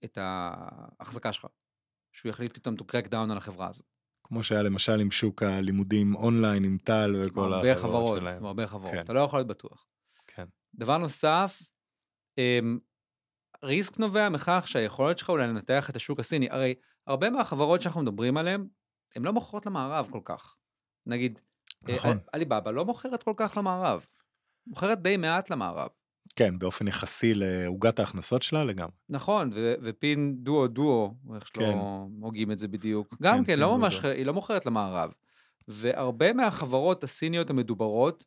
[0.06, 1.46] את ההחזקה שלך.
[2.12, 3.86] שהוא יחליט פתאום to crack down על החברה הזאת.
[4.24, 8.38] כמו שהיה למשל עם שוק הלימודים אונליין, עם טל וכל החברות חברות, שלהם.
[8.38, 9.00] עם הרבה חברות, כן.
[9.00, 9.88] אתה לא יכול להיות בטוח.
[10.28, 10.46] כן.
[10.76, 11.62] דבר נוסף,
[12.38, 12.80] אמ,
[13.64, 16.76] ריסק נובע מכך שהיכולת שלך אולי לנתח את השוק הסיני, הרי
[17.08, 18.68] הרבה מהחברות שאנחנו מדברים עליהן,
[19.16, 20.56] הן לא מוכרות למערב כל כך.
[21.06, 21.40] נגיד,
[21.90, 22.18] אה, נכון.
[22.34, 24.06] עליבאבא לא מוכרת כל כך למערב,
[24.68, 25.90] מוכרת די מעט למערב.
[26.36, 28.96] כן, באופן יחסי לעוגת ההכנסות שלה לגמרי.
[29.10, 31.78] נכון, ו- ופין דואו דואו, איך שלא כן.
[32.22, 35.14] הוגים את זה בדיוק, גם כן, כן לא ממש, היא לא מוכרת למערב.
[35.68, 38.26] והרבה מהחברות הסיניות המדוברות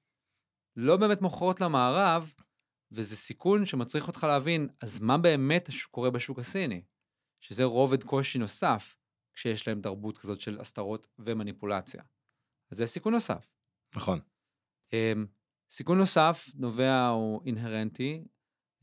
[0.76, 2.32] לא באמת מוכרות למערב,
[2.92, 6.82] וזה סיכון שמצריך אותך להבין, אז מה באמת קורה בשוק הסיני?
[7.40, 8.96] שזה רובד קושי נוסף,
[9.34, 12.02] כשיש להם תרבות כזאת של הסתרות ומניפולציה.
[12.70, 13.46] אז זה סיכון נוסף.
[13.96, 14.20] נכון.
[14.92, 15.26] אמ,
[15.70, 18.24] סיכון נוסף נובע הוא אינהרנטי.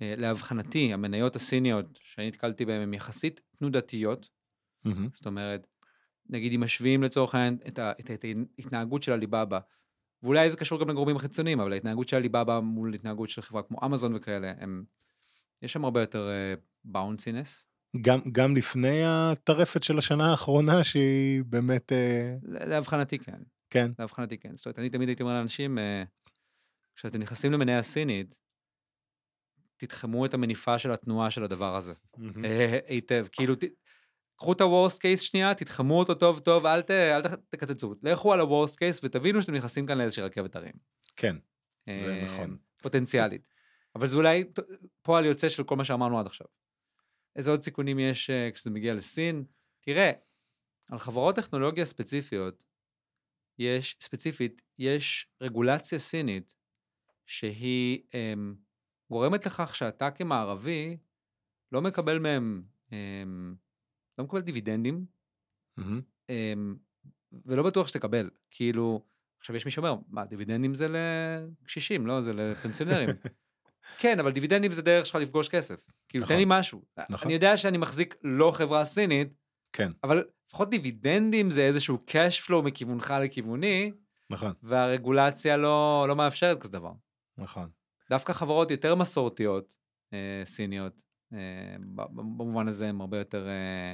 [0.02, 4.30] אה, להבחנתי, המניות הסיניות שאני נתקלתי בהן הן יחסית תנודתיות.
[4.88, 4.89] Mm-hmm.
[5.13, 5.67] זאת אומרת,
[6.30, 8.26] נגיד אם משווים לצורך העניין את, את, את
[8.60, 9.60] ההתנהגות של הליבאבא,
[10.24, 13.78] ואולי זה קשור גם לגורמים החיצוניים, אבל ההתנהגות של הליבאבא מול התנהגות של חברה כמו
[13.86, 14.84] אמזון וכאלה, הם,
[15.62, 16.30] יש שם הרבה יותר
[16.84, 17.63] באונסינס.
[17.63, 21.91] Uh, גם, גם לפני הטרפת של השנה האחרונה שהיא באמת...
[21.91, 21.95] Uh...
[22.43, 23.39] להבחנתי כן.
[23.69, 23.91] כן.
[24.00, 24.56] להבחנתי כן.
[24.56, 25.82] זאת אומרת, אני תמיד הייתי אומר לאנשים, uh,
[26.95, 28.39] כשאתם נכנסים למניה הסינית,
[29.78, 31.93] תתחמו את המניפה של התנועה של הדבר הזה.
[32.45, 33.28] אה, היטב.
[33.32, 33.56] כאילו,
[34.36, 37.95] קחו את ה-Worst case שנייה, תתחמו אותו טוב טוב, אל, ת, אל תקצצו.
[38.04, 40.73] לכו על ה-Worst case ותבינו שאתם נכנסים כאן לאיזושהי רכבת הרים.
[41.15, 41.36] כן,
[41.86, 42.58] זה אה, נכון.
[42.82, 43.47] פוטנציאלית.
[43.95, 44.43] אבל זה אולי
[45.02, 46.47] פועל יוצא של כל מה שאמרנו עד עכשיו.
[47.38, 49.45] איזה עוד סיכונים יש uh, כשזה מגיע לסין?
[49.82, 50.12] תראה,
[50.91, 52.65] על חברות טכנולוגיה ספציפיות,
[53.60, 56.56] יש, ספציפית, יש רגולציה סינית
[57.26, 58.56] שהיא um,
[59.10, 60.97] גורמת לכך שאתה כמערבי
[61.71, 62.93] לא מקבל מהם, um,
[64.17, 65.06] לא מקבל דיבידנדים,
[65.80, 65.82] mm-hmm.
[66.28, 66.32] um,
[67.45, 68.30] ולא בטוח שתקבל.
[68.52, 69.06] כאילו,
[69.39, 72.21] עכשיו יש מי שאומר, מה, דיבידנדים זה לקשישים, לא?
[72.21, 73.10] זה לפנסיונרים.
[73.97, 75.82] כן, אבל דיבידנדים זה דרך שלך לפגוש כסף.
[76.10, 76.82] כאילו, נכון, תן לי משהו.
[77.10, 77.26] נכון.
[77.26, 79.34] אני יודע שאני מחזיק לא חברה סינית,
[79.73, 79.91] כן.
[80.04, 83.91] אבל לפחות דיבידנדים זה איזשהו cash flow מכיוונך לכיווני,
[84.30, 84.54] נכון.
[84.63, 86.91] והרגולציה לא, לא מאפשרת כזה דבר.
[87.38, 87.69] נכון.
[88.10, 89.78] דווקא חברות יותר מסורתיות,
[90.13, 91.02] אה, סיניות,
[91.34, 93.93] אה, במובן הזה הן הרבה יותר אה,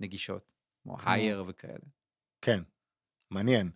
[0.00, 1.86] נגישות, כמו הייר וכאלה.
[2.40, 2.62] כן,
[3.30, 3.70] מעניין.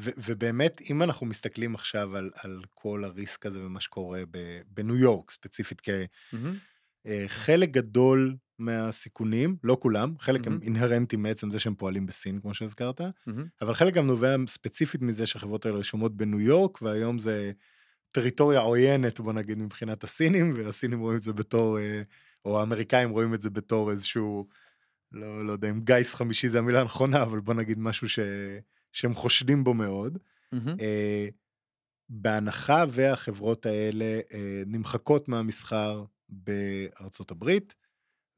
[0.00, 4.22] ו- ובאמת, אם אנחנו מסתכלים עכשיו על, על כל הריסק הזה ומה שקורה
[4.68, 7.72] בניו יורק, ספציפית כחלק mm-hmm.
[7.72, 10.50] גדול מהסיכונים, לא כולם, חלק mm-hmm.
[10.50, 13.30] הם אינהרנטים מעצם זה שהם פועלים בסין, כמו שהזכרת, mm-hmm.
[13.60, 17.52] אבל חלק גם נובע ספציפית מזה שהחברות האלה רשומות בניו יורק, והיום זה
[18.10, 22.02] טריטוריה עוינת, בוא נגיד, מבחינת הסינים, והסינים רואים את זה בתור, אה,
[22.44, 24.48] או האמריקאים רואים את זה בתור איזשהו,
[25.12, 28.18] לא, לא יודע אם גיס חמישי זה המילה הנכונה, אבל בוא נגיד משהו ש,
[28.94, 30.18] שהם חושדים בו מאוד.
[30.54, 30.58] Mm-hmm.
[32.08, 37.74] בהנחה והחברות האלה אה, נמחקות מהמסחר בארצות הברית,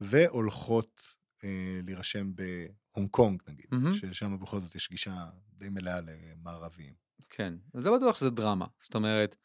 [0.01, 3.93] והולכות אה, להירשם בהונג קונג נגיד, mm-hmm.
[3.93, 6.93] ששם בכל זאת יש גישה די מלאה למערביים.
[7.29, 8.65] כן, אז לא בטוח שזה דרמה.
[8.79, 9.35] זאת אומרת,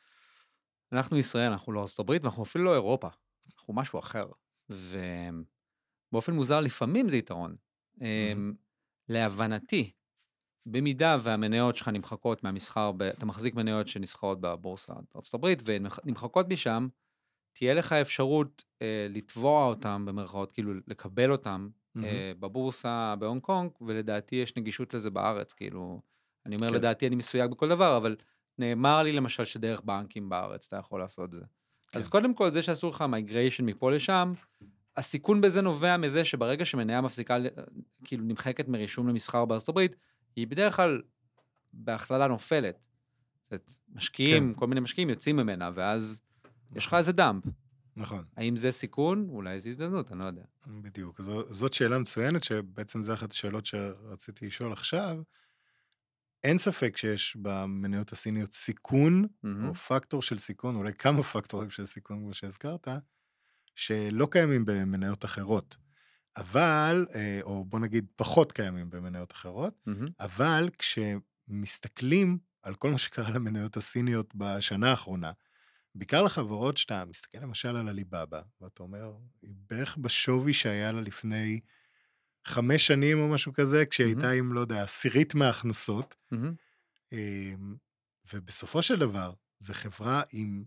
[0.93, 3.09] אנחנו ישראל, אנחנו לא ארצות הברית, ואנחנו אפילו לא אירופה.
[3.57, 4.25] אנחנו משהו אחר.
[4.71, 7.57] ובאופן מוזר, לפעמים זה יתרון.
[7.99, 8.03] Mm-hmm.
[9.09, 9.93] להבנתי,
[10.67, 13.03] במידה והמניות שלך נמחקות מהמסחר, ב...
[13.03, 14.93] אתה מחזיק מניות שנסחרות בבורסה
[15.35, 16.89] הברית, והן נמחקות משם,
[17.53, 22.05] תהיה לך אפשרות אה, לתבוע אותם, במרכאות, כאילו לקבל אותם mm-hmm.
[22.05, 26.01] אה, בבורסה בהונג קונג, ולדעתי יש נגישות לזה בארץ, כאילו,
[26.47, 26.75] אני אומר כן.
[26.75, 28.17] לדעתי אני מסויג בכל דבר, אבל
[28.59, 31.45] נאמר לי למשל שדרך בנקים בארץ אתה יכול לעשות את זה.
[31.95, 32.11] אז כן.
[32.11, 34.33] קודם כל, זה שעשו לך migration מפה לשם,
[34.97, 37.47] הסיכון בזה נובע מזה שברגע שמניה מפסיקה, ל-
[38.05, 39.97] כאילו נמחקת מרישום למסחר בארצות הברית,
[40.37, 41.03] היא בדרך כלל
[41.73, 42.79] בהכללה נופלת.
[43.43, 44.61] זאת משקיעים, כן.
[44.61, 46.23] כל מיני משקיעים יוצאים ממנה, ואז
[46.75, 47.45] יש לך איזה דאמפ.
[47.97, 49.29] נכון, האם זה סיכון?
[49.29, 50.43] אולי זו הזדמנות, אני לא יודע.
[50.67, 51.23] בדיוק.
[51.23, 55.23] זו, זאת שאלה מצוינת, שבעצם זו אחת השאלות שרציתי לשאול עכשיו.
[56.45, 59.69] אין ספק שיש במניות הסיניות סיכון, מהמם.
[59.69, 62.89] או פקטור של סיכון, אולי כמה פקטורים של סיכון, כמו שהזכרת,
[63.75, 65.77] שלא קיימים במניות אחרות.
[66.37, 70.09] אבל, אה, או בוא נגיד פחות קיימים במניות אחרות, מהמם.
[70.21, 75.33] אבל כשמסתכלים על כל מה שקרה למניות הסיניות בשנה האחרונה,
[75.95, 81.61] בעיקר לחברות שאתה מסתכל למשל על הליבאבא, ואתה אומר, היא בערך בשווי שהיה לה לפני
[82.45, 84.39] חמש שנים או משהו כזה, כשהיא הייתה מהמם.
[84.39, 86.17] עם, לא יודע, עשירית מההכנסות.
[87.13, 87.77] אמ,
[88.33, 90.65] ובסופו של דבר, זו חברה עם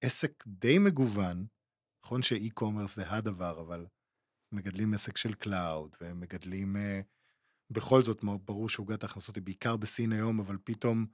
[0.00, 1.46] עסק די מגוון,
[2.04, 3.86] נכון ש e-commerce זה הדבר, אבל
[4.52, 7.00] מגדלים עסק של cloud, והם מגדלים, אה,
[7.70, 11.06] בכל זאת, ברור שעוגת ההכנסות היא בעיקר בסין היום, אבל פתאום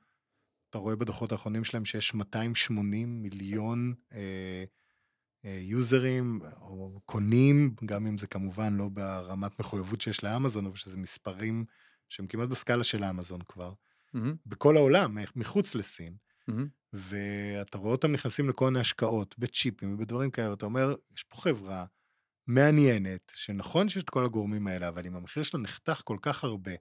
[0.70, 4.64] אתה רואה בדוחות האחרונים שלהם שיש 280 מיליון אה,
[5.44, 10.98] אה, יוזרים, או קונים, גם אם זה כמובן לא ברמת מחויבות שיש לאמזון, אבל שזה
[10.98, 11.64] מספרים
[12.08, 13.72] שהם כמעט בסקאלה של האמזון כבר.
[14.14, 14.36] מהמם.
[14.46, 16.16] בכל העולם, מחוץ לסין,
[16.48, 16.68] מהמם.
[16.92, 21.84] ואתה רואה אותם נכנסים לכל מיני השקעות, בצ'יפים ובדברים כאלה, אתה אומר, יש פה חברה
[22.46, 26.72] מעניינת, שנכון שיש את כל הגורמים האלה, אבל אם המחיר שלה נחתך כל כך הרבה,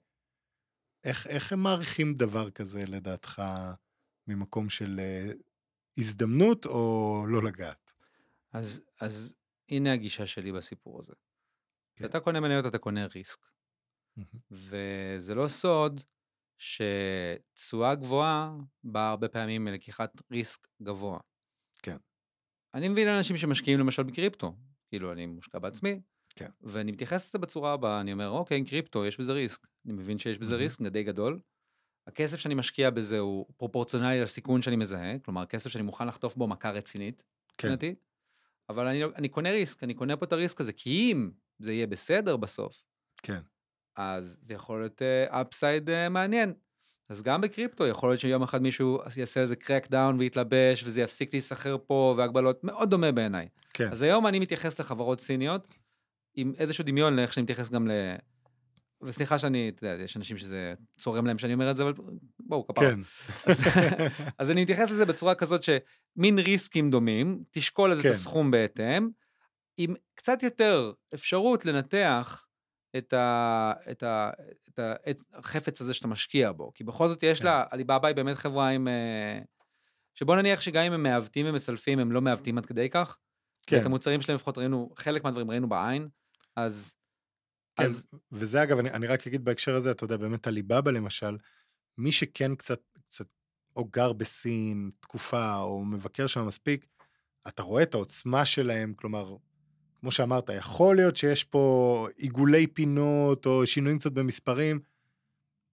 [1.04, 3.42] איך, איך הם מעריכים דבר כזה, לדעתך,
[4.26, 5.32] ממקום של אה,
[5.98, 7.92] הזדמנות או לא לגעת?
[8.52, 9.34] אז, אז
[9.68, 11.12] הנה הגישה שלי בסיפור הזה.
[11.96, 12.04] כן.
[12.04, 13.46] כשאתה קונה מניות, אתה קונה ריסק.
[14.50, 16.00] וזה לא סוד
[16.58, 21.18] שתשואה גבוהה באה הרבה פעמים מלקיחת ריסק גבוה.
[21.82, 21.96] כן.
[22.74, 24.54] אני מבין אנשים שמשקיעים למשל בקריפטו,
[24.92, 26.00] כאילו אני מושקע בעצמי,
[26.36, 26.50] כן.
[26.60, 29.66] ואני מתייחס לזה בצורה הבאה, אני אומר, אוקיי, קריפטו, יש בזה ריסק.
[29.84, 30.62] אני מבין שיש בזה מהמם.
[30.62, 31.40] ריסק די גדול.
[32.06, 36.46] הכסף שאני משקיע בזה הוא פרופורציונלי לסיכון שאני מזהה, כלומר, כסף שאני מוכן לחטוף בו
[36.46, 37.24] מכה רצינית,
[37.58, 37.94] כן, מבחינתי.
[38.68, 41.72] אבל אני, לא- אני קונה ריסק, אני קונה פה את הריסק הזה, כי אם זה
[41.72, 42.82] יהיה בסדר בסוף,
[43.22, 43.40] כן,
[43.96, 46.54] אז זה יכול להיות upside uh, מעניין.
[47.08, 51.76] אז גם בקריפטו יכול להיות שיום אחד מישהו יעשה איזה crackdown ויתלבש וזה יפסיק להיסחר
[51.86, 53.48] פה והגבלות מאוד דומה בעיניי.
[53.74, 55.68] כן, אז היום אני מתייחס לחברות סיניות
[56.34, 57.92] עם איזשהו דמיון לאיך שאני מתייחס גם ל...
[59.02, 61.92] וסליחה שאני, אתה יודע, יש אנשים שזה צורם להם שאני אומר את זה, אבל
[62.40, 62.90] בואו, כפרה.
[62.90, 63.00] כן,
[63.46, 63.64] אז,
[64.38, 68.08] אז אני מתייחס לזה בצורה כזאת שמין ריסקים דומים, תשקול לזה כן.
[68.08, 69.08] את הסכום בהתאם,
[69.76, 72.46] עם קצת יותר אפשרות לנתח
[72.96, 74.30] את, ה, את, ה,
[74.68, 76.72] את, ה, את החפץ הזה שאתה משקיע בו.
[76.74, 77.44] כי בכל זאת יש כן.
[77.44, 78.88] לה, עליבאבא היא באמת חברה עם...
[78.88, 79.38] אה,
[80.14, 83.18] שבוא נניח שגם אם הם מעוותים ומסלפים, הם לא מעוותים עד כדי כך.
[83.66, 83.80] כן.
[83.80, 86.08] את המוצרים שלהם לפחות ראינו, חלק מהדברים ראינו בעין,
[86.56, 86.96] אז...
[87.76, 91.36] כן, אז וזה אגב, אני, אני רק אגיד בהקשר הזה, אתה יודע, באמת עליבאבא למשל,
[91.98, 93.26] מי שכן קצת, קצת,
[93.76, 96.86] או גר בסין תקופה, או מבקר שם מספיק,
[97.48, 99.36] אתה רואה את העוצמה שלהם, כלומר,
[100.00, 104.80] כמו שאמרת, יכול להיות שיש פה עיגולי פינות, או שינויים קצת במספרים.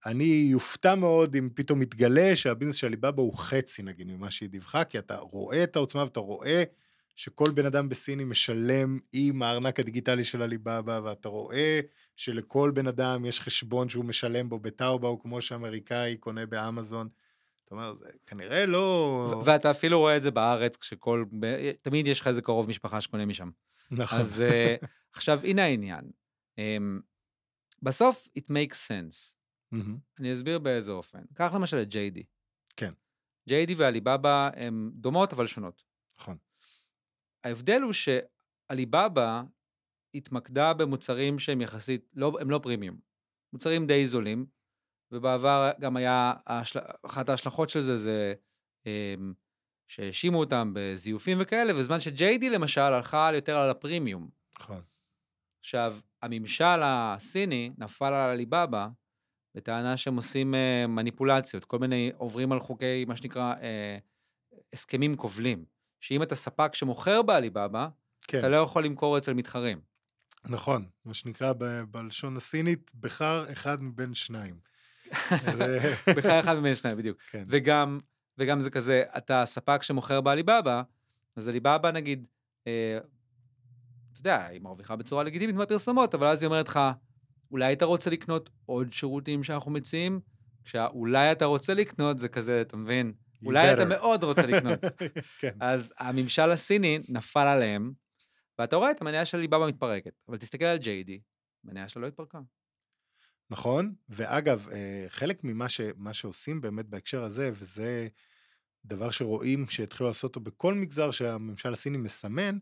[0.06, 4.84] אני יופתע מאוד אם פתאום יתגלה שהביזנס של עליבאבא הוא חצי, נגיד, ממה שהיא דיווחה,
[4.84, 6.62] כי אתה רואה את העוצמה ואתה רואה
[7.20, 11.80] שכל בן אדם בסיני משלם עם הארנק הדיגיטלי של עליבאבא, ואתה רואה
[12.16, 17.08] שלכל בן אדם יש חשבון שהוא משלם בו בטאובאו, כמו שאמריקאי קונה באמזון.
[17.64, 19.42] אתה אומר, זה כנראה לא...
[19.46, 21.24] ואתה אפילו רואה את זה בארץ, כשכל...
[21.82, 23.50] תמיד יש לך איזה קרוב משפחה שקונה משם.
[23.90, 24.18] נכון.
[24.18, 24.76] אז אה,
[25.16, 26.10] עכשיו, הנה העניין.
[26.58, 27.00] אמ,
[27.82, 29.36] בסוף, it makes sense.
[29.72, 29.98] מהמם.
[30.18, 31.22] אני אסביר באיזה אופן.
[31.34, 32.22] קח למשל את JD.
[32.76, 32.92] כן.
[33.50, 35.82] JD ועליבאבא הן דומות אבל שונות.
[36.20, 36.36] נכון.
[37.44, 39.42] ההבדל הוא שעליבאבא
[40.14, 42.96] התמקדה במוצרים שהם יחסית, לא, הם לא פרימיום.
[43.52, 44.46] מוצרים די זולים,
[45.12, 46.80] ובעבר גם היה, ההשל...
[47.06, 48.34] אחת ההשלכות של זה זה
[48.86, 49.32] אמ,
[49.88, 54.28] שהאשימו אותם בזיופים וכאלה, בזמן ש-JD למשל הלכה יותר על הפרימיום.
[54.60, 54.82] נכון.
[55.60, 58.88] עכשיו, הממשל הסיני נפל על עליבאבא
[59.54, 63.98] בטענה שהם עושים אה, מניפולציות, כל מיני, עוברים על חוקי, מה שנקרא, אה,
[64.72, 65.64] הסכמים כובלים.
[66.00, 67.88] שאם אתה ספק שמוכר בעליבאבא,
[68.22, 69.80] כן, אתה לא יכול למכור אצל מתחרים.
[70.44, 70.84] נכון.
[71.04, 74.60] מה שנקרא ב- בלשון הסינית, בחר אחד מבין שניים.
[76.16, 77.18] בכלל אחד מבין שניים, בדיוק.
[77.30, 77.44] כן.
[77.48, 77.98] וגם,
[78.38, 80.82] וגם זה כזה, אתה ספק שמוכר בעליבאבא,
[81.36, 82.26] אז עליבאבא נגיד,
[82.66, 82.98] אה,
[84.12, 86.80] אתה יודע, היא מרוויחה בצורה לגיטימית מהפרסומות, אבל אז היא אומרת לך,
[87.50, 90.20] אולי אתה רוצה לקנות עוד שירותים שאנחנו מציעים?
[90.64, 93.12] כשאולי אתה רוצה לקנות זה כזה, אתה מבין?
[93.44, 93.84] אולי אתה.
[93.84, 94.80] מאוד רוצה לקנות.
[95.40, 95.56] כן.
[95.60, 97.92] אז הממשל הסיני נפל עליהם,
[98.58, 100.12] ואתה רואה את המניה של ליבאבא מתפרקת.
[100.28, 101.10] אבל תסתכל על JD,
[101.64, 102.38] המניה שלה לא התפרקה.
[103.50, 105.80] נכון, ואגב, אה, חלק ממה ש,
[106.12, 108.08] שעושים באמת בהקשר הזה, וזה
[108.84, 112.58] דבר שרואים שהתחילו לעשות אותו בכל מגזר שהממשל הסיני מסמן,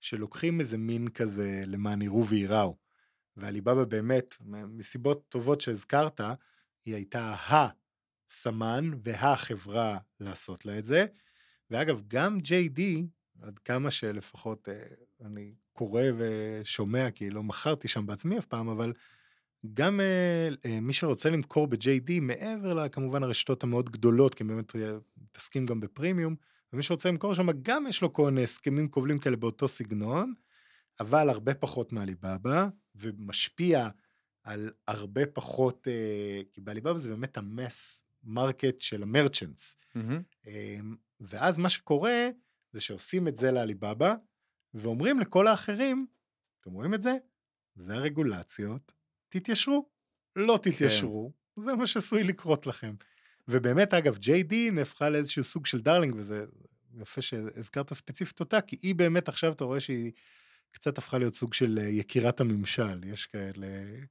[0.00, 2.76] שלוקחים איזה מין כזה למען יראו וייראו.
[3.36, 4.36] ועליבאבא באמת,
[4.68, 6.20] מסיבות טובות שהזכרת,
[6.84, 7.34] היא הייתה
[8.30, 11.06] הסמן והחברה לעשות לה את זה.
[11.70, 12.80] ואגב, גם JD,
[13.42, 14.84] עד כמה שלפחות אה,
[15.26, 18.92] אני קורא ושומע, כי לא מכרתי שם בעצמי אף פעם, אבל
[19.74, 24.76] גם אה, אה, מי שרוצה למכור ב-JD, מעבר לכמובן הרשתות המאוד גדולות, כי הם באמת
[24.76, 26.36] אה, מתעסקים גם בפרימיום,
[26.72, 30.34] ומי שרוצה למכור שם, גם יש לו כל מיני הסכמים כובלים כאלה באותו סגנון,
[31.00, 33.88] אבל הרבה פחות מעליבאבא, ומשפיע
[34.42, 39.76] על הרבה פחות, אה, כי בעליבאבא זה באמת ה mass market של ה merchants.
[39.94, 40.22] מהמם.
[40.46, 42.28] אמ, ואז מה שקורה
[42.72, 44.14] זה שעושים את זה לעליבאבא,
[44.74, 46.06] ואומרים לכל האחרים,
[46.60, 47.16] אתם רואים את זה?
[47.74, 48.92] זה הרגולציות,
[49.28, 49.88] תתיישרו.
[50.36, 52.94] לא תתיישרו, זה מה שעשוי לקרות לכם.
[53.48, 56.44] ובאמת, אגב, JD נהפכה לאיזשהו סוג של darling, וזה
[57.00, 60.12] יפה שהזכרת ספציפית אותה, כי היא באמת עכשיו, אתה רואה שהיא
[60.70, 63.04] קצת הפכה להיות סוג של אה, יקירת הממשל.
[63.04, 63.66] יש כאלה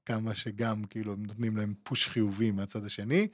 [0.05, 3.27] כמה שגם, כאילו, נותנים להם push חיובי מהצד השני.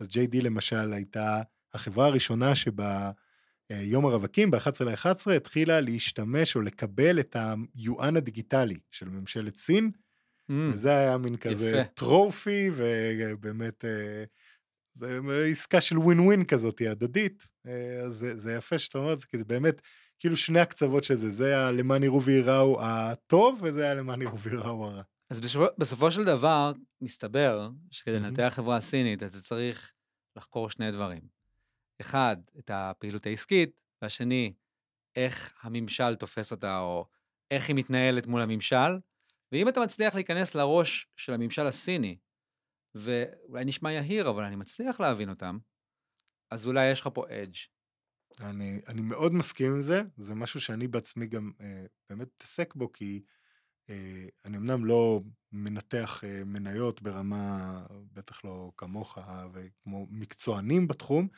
[0.00, 1.42] אז JD למשל הייתה
[1.74, 9.56] החברה הראשונה שביום הרווקים, ב-11 ל-11, התחילה להשתמש או לקבל את היואן הדיגיטלי של ממשלת
[9.56, 9.90] סין,
[10.48, 10.70] מהמם.
[10.74, 11.84] וזה היה מין כזה יפה.
[11.84, 14.24] טרופי, ובאמת, אה,
[14.94, 15.20] זה
[15.52, 17.48] עסקה של ווין ווין כזאת, הדדית.
[17.66, 19.82] אה, אז זה, זה יפה שאתה אומר את זה, כי זה באמת,
[20.18, 24.38] כאילו שני הקצוות של זה, זה היה למען יראו וייראו הטוב, וזה היה למען יראו
[24.38, 25.02] וייראו הרע.
[25.30, 28.14] אז בסופו, בסופו של דבר, מסתבר שכדי.
[28.20, 29.92] לנתח חברה סינית, אתה צריך
[30.36, 31.22] לחקור שני דברים.
[32.00, 34.52] אחד, את הפעילות העסקית, והשני,
[35.16, 37.06] איך הממשל תופס אותה, או
[37.50, 38.98] איך היא מתנהלת מול הממשל.
[39.52, 42.16] ואם אתה מצליח להיכנס לראש של הממשל הסיני,
[42.94, 45.58] ואולי נשמע יהיר, אבל אני מצליח להבין אותם,
[46.50, 47.56] אז אולי יש לך פה אדג'.
[48.40, 52.92] אני, אני מאוד מסכים עם זה, זה משהו שאני בעצמי גם אה, באמת מתעסק בו,
[52.92, 53.30] כי אה,
[54.44, 55.20] אני אמנם לא
[55.52, 59.18] מנתח אה, מניות ברמה, בטח לא כמוך
[59.52, 61.28] וכמו מקצוענים בתחום,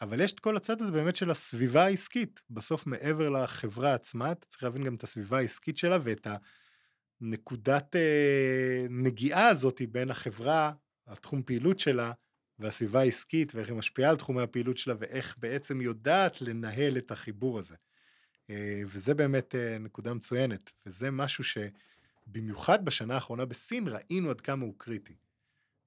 [0.00, 2.40] אבל יש את כל הצד הזה באמת של הסביבה העסקית.
[2.50, 6.26] בסוף מעבר לחברה עצמה, אתה צריך להבין גם את הסביבה העסקית שלה ואת
[7.20, 10.72] הנקודת אה, נגיעה הזאת בין החברה,
[11.06, 12.12] התחום פעילות שלה,
[12.58, 17.58] והסביבה העסקית, ואיך היא משפיעה על תחומי הפעילות שלה, ואיך בעצם יודעת לנהל את החיבור
[17.58, 17.76] הזה.
[18.50, 24.64] אה, וזה באמת אה, נקודה מצוינת, וזה משהו שבמיוחד בשנה האחרונה בסין ראינו עד כמה
[24.64, 25.14] הוא קריטי.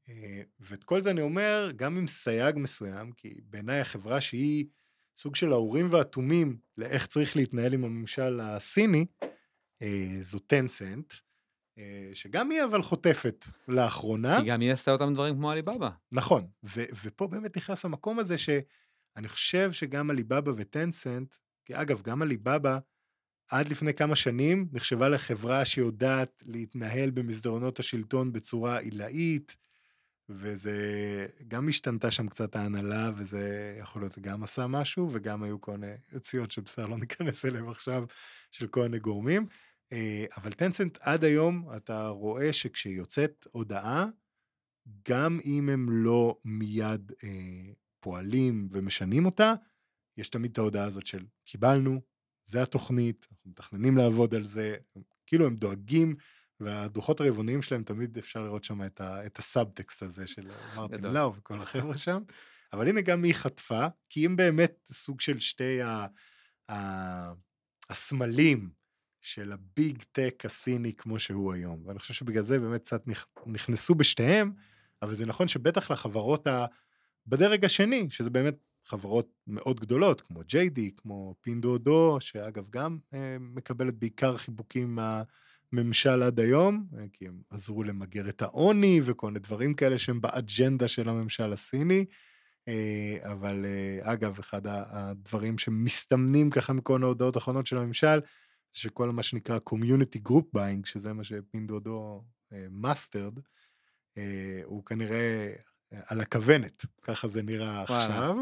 [0.09, 4.65] אה, ואת כל זה אני אומר גם עם סייג מסוים, כי בעיניי החברה שהיא
[5.17, 9.05] סוג של האורים והתומים לאיך צריך להתנהל עם הממשל הסיני,
[10.21, 11.13] זו טנסנט,
[12.13, 14.39] שגם היא אבל חוטפת לאחרונה.
[14.41, 15.89] כי גם היא עשתה אותם דברים כמו עליבאבא.
[16.11, 21.35] נכון, ו- ופה באמת נכנס המקום הזה שאני חושב שגם עליבאבא וטנסנט,
[21.67, 22.79] כי אגב, גם עליבאבא,
[23.51, 29.57] עד לפני כמה שנים נחשבה לחברה שיודעת להתנהל במסדרונות השלטון בצורה עילאית,
[30.29, 30.77] וזה
[31.47, 35.93] גם השתנתה שם קצת ההנהלה, וזה יכול להיות גם עשה משהו, וגם היו כל מיני
[36.13, 38.03] יציאות שבסדר לא ניכנס אליהם עכשיו,
[38.51, 39.47] של כל מיני גורמים.
[39.91, 44.05] אה, אבל טנסנט עד היום, אתה רואה שכשיוצאת הודעה,
[45.09, 49.53] גם אם הם לא מיד אה, פועלים ומשנים אותה,
[50.17, 52.01] יש תמיד את ההודעה הזאת של קיבלנו,
[52.45, 54.75] זה התוכנית, אנחנו מתכננים לעבוד על זה,
[55.25, 56.15] כאילו הם דואגים,
[56.59, 61.05] והדוחות הרבעוניים שלהם תמיד אפשר לראות שם את, ה, את הסאבטקסט הזה של מרטין.
[61.05, 62.23] לאו וכל החבר'ה שם,
[62.73, 66.07] אבל הנה גם היא חטפה, כי הם באמת סוג של שתי ה,
[66.71, 67.33] ה,
[67.89, 68.69] הסמלים
[69.21, 73.95] של הביג טק הסיני כמו שהוא היום, ואני חושב שבגלל זה באמת קצת נכ- נכנסו
[73.95, 74.51] בשתיהם,
[75.01, 76.65] אבל זה נכון שבטח לחברות ה...
[77.27, 78.55] בדרג השני, שזה באמת
[78.87, 84.99] חברות מאוד גדולות, כמו JD, כמו פינדודו, שאגב גם אה, מקבלת בעיקר חיבוקים
[85.73, 90.21] מהממשל עד היום, אה, כי הם עזרו למגר את העוני וכל מיני דברים כאלה שהם
[90.21, 92.05] באג'נדה של הממשל הסיני.
[92.67, 93.65] אה, אבל
[94.01, 98.19] אגב, אחד הדברים שמסתמנים ככה מכל ההודעות האחרונות של הממשל,
[98.73, 102.23] זה שכל מה שנקרא Community Group Buying, שזה מה שפינדודו
[102.69, 103.39] מאסטרד,
[104.65, 105.53] הוא כנראה
[105.93, 108.05] אה, על הכוונת, ככה זה נראה וואלה.
[108.05, 108.35] עכשיו.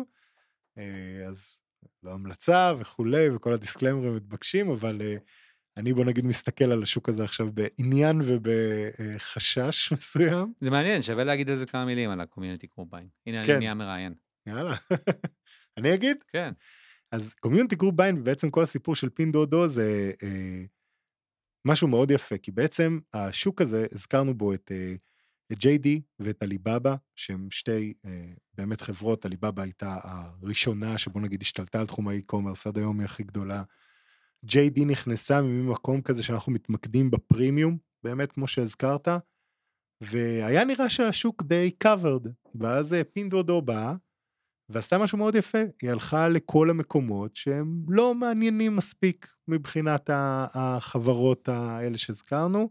[0.78, 1.59] אה, אז
[2.03, 5.17] לא המלצה וכולי, וכל הדיסקליימרים מתבקשים, אבל אה,
[5.78, 10.53] אני בוא נגיד מסתכל על השוק הזה עכשיו בעניין ובחשש מסוים.
[10.59, 13.09] זה מעניין, שווה להגיד על זה כמה מילים, על group buying.
[13.26, 13.51] הנה, כן.
[13.51, 14.13] אני נהיה מראיין.
[14.47, 14.76] יאללה.
[15.78, 16.17] אני אגיד?
[16.28, 16.51] כן.
[17.11, 20.63] אז community group buying, ובעצם כל הסיפור של פינדודו זה אה,
[21.67, 24.95] משהו מאוד יפה, כי בעצם השוק הזה, הזכרנו בו את, אה,
[25.51, 25.87] את JD
[26.19, 32.07] ואת עליבאבא, שהם שתי אה, באמת חברות, עליבאבא הייתה הראשונה שבוא נגיד השתלטה על תחום
[32.07, 33.63] האי-קומרס, עד היום היא הכי גדולה.
[34.45, 39.07] JD נכנסה ממקום כזה שאנחנו מתמקדים בפרימיום, באמת כמו שהזכרת,
[40.01, 43.95] והיה נראה שהשוק די covered, ואז אה, פינדודו באה,
[44.69, 50.09] ועשתה משהו מאוד יפה, היא הלכה לכל המקומות שהם לא מעניינים מספיק מבחינת
[50.53, 52.69] החברות האלה שהזכרנו.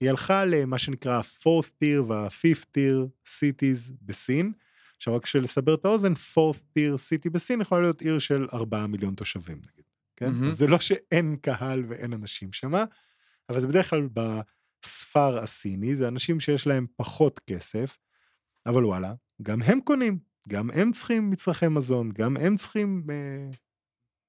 [0.00, 4.52] היא הלכה למה שנקרא ה-4th tier וה-5th tier cities בסין.
[4.96, 8.86] עכשיו רק כדי לסבר את האוזן, 4th tier city בסין יכולה להיות עיר של 4
[8.86, 9.84] מיליון תושבים נגיד,
[10.16, 10.30] כן?
[10.30, 10.46] Mm-hmm.
[10.46, 12.84] אז זה לא שאין קהל ואין אנשים שמה,
[13.48, 17.98] אבל זה בדרך כלל בספר הסיני, זה אנשים שיש להם פחות כסף,
[18.66, 20.18] אבל וואלה, גם הם קונים,
[20.48, 23.50] גם הם צריכים מצרכי מזון, גם הם צריכים אה,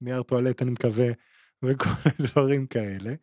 [0.01, 1.07] נייר טואלט, אני מקווה,
[1.63, 1.89] וכל
[2.25, 3.13] דברים כאלה.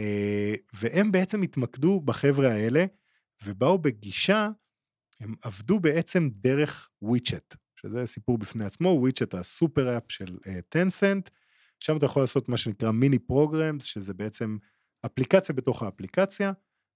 [0.00, 2.84] אה, והם בעצם התמקדו בחבר'ה האלה,
[3.44, 4.48] ובאו בגישה,
[5.20, 10.36] הם עבדו בעצם דרך וויצ'ט, שזה סיפור בפני עצמו, וויצ'ט ה super app של
[10.68, 11.30] טנסנט, uh,
[11.80, 14.56] שם אתה יכול לעשות מה שנקרא mini programs, שזה בעצם
[15.06, 16.52] אפליקציה בתוך האפליקציה,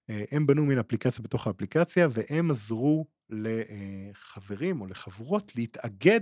[0.09, 6.21] אה, הם בנו מין אפליקציה בתוך האפליקציה, והם עזרו לחברים או לחברות להתאגד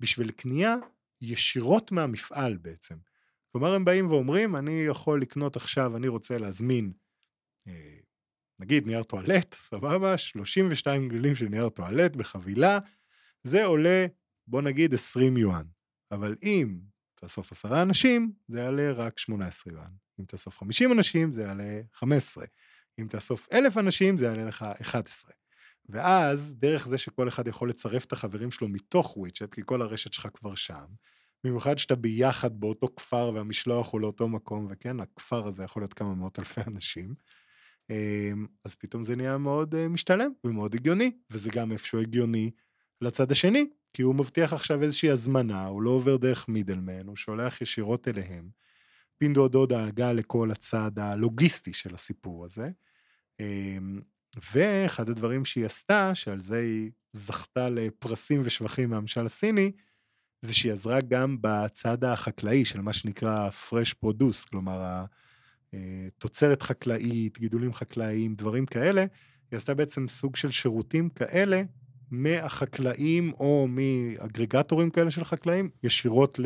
[0.00, 0.76] בשביל קנייה
[1.20, 2.94] ישירות מהמפעל בעצם.
[3.52, 6.92] כלומר, הם באים ואומרים, אני יכול לקנות עכשיו, אני רוצה להזמין,
[7.68, 7.96] אה,
[8.58, 12.78] נגיד נייר טואלט, סבבה, 32 גלילים של נייר טואלט בחבילה,
[13.42, 14.06] זה עולה,
[14.46, 15.64] בוא נגיד 20 יואן.
[16.10, 16.78] אבל אם
[17.14, 19.90] תאסוף עשרה אנשים, זה יעלה רק 18 יואן.
[20.20, 22.44] אם תאסוף 50 אנשים, זה יעלה 15.
[23.00, 25.32] אם תאסוף אלף אנשים, זה יעלה לך 11.
[25.88, 30.12] ואז, דרך זה שכל אחד יכול לצרף את החברים שלו מתוך וויצ'ט, כי כל הרשת
[30.12, 30.84] שלך כבר שם,
[31.44, 36.14] במיוחד שאתה ביחד באותו כפר והמשלוח הוא לאותו מקום, וכן, הכפר הזה יכול להיות כמה
[36.14, 37.14] מאות אלפי אנשים,
[37.90, 42.50] אמ, אז פתאום זה נהיה מאוד אה, משתלם ומאוד הגיוני, וזה גם איפשהו הגיוני
[43.00, 47.60] לצד השני, כי הוא מבטיח עכשיו איזושהי הזמנה, הוא לא עובר דרך מידלמן, הוא שולח
[47.60, 48.48] ישירות אליהם.
[49.18, 52.70] פינדו דו דאגה לכל הצד הלוגיסטי של הסיפור הזה.
[53.40, 54.00] אמ,
[54.52, 59.72] ואחד הדברים שהיא עשתה, שעל זה היא זכתה לפרסים ושבחים מהממשל הסיני,
[60.40, 65.04] זה שהיא עזרה גם בצד החקלאי של מה שנקרא fresh produce, כלומר
[66.18, 69.00] תוצרת חקלאית, גידולים חקלאיים, דברים כאלה.
[69.50, 71.62] היא עשתה בעצם סוג של שירותים כאלה
[72.10, 76.38] מהחקלאים או מאגרגטורים כאלה של חקלאים, ישירות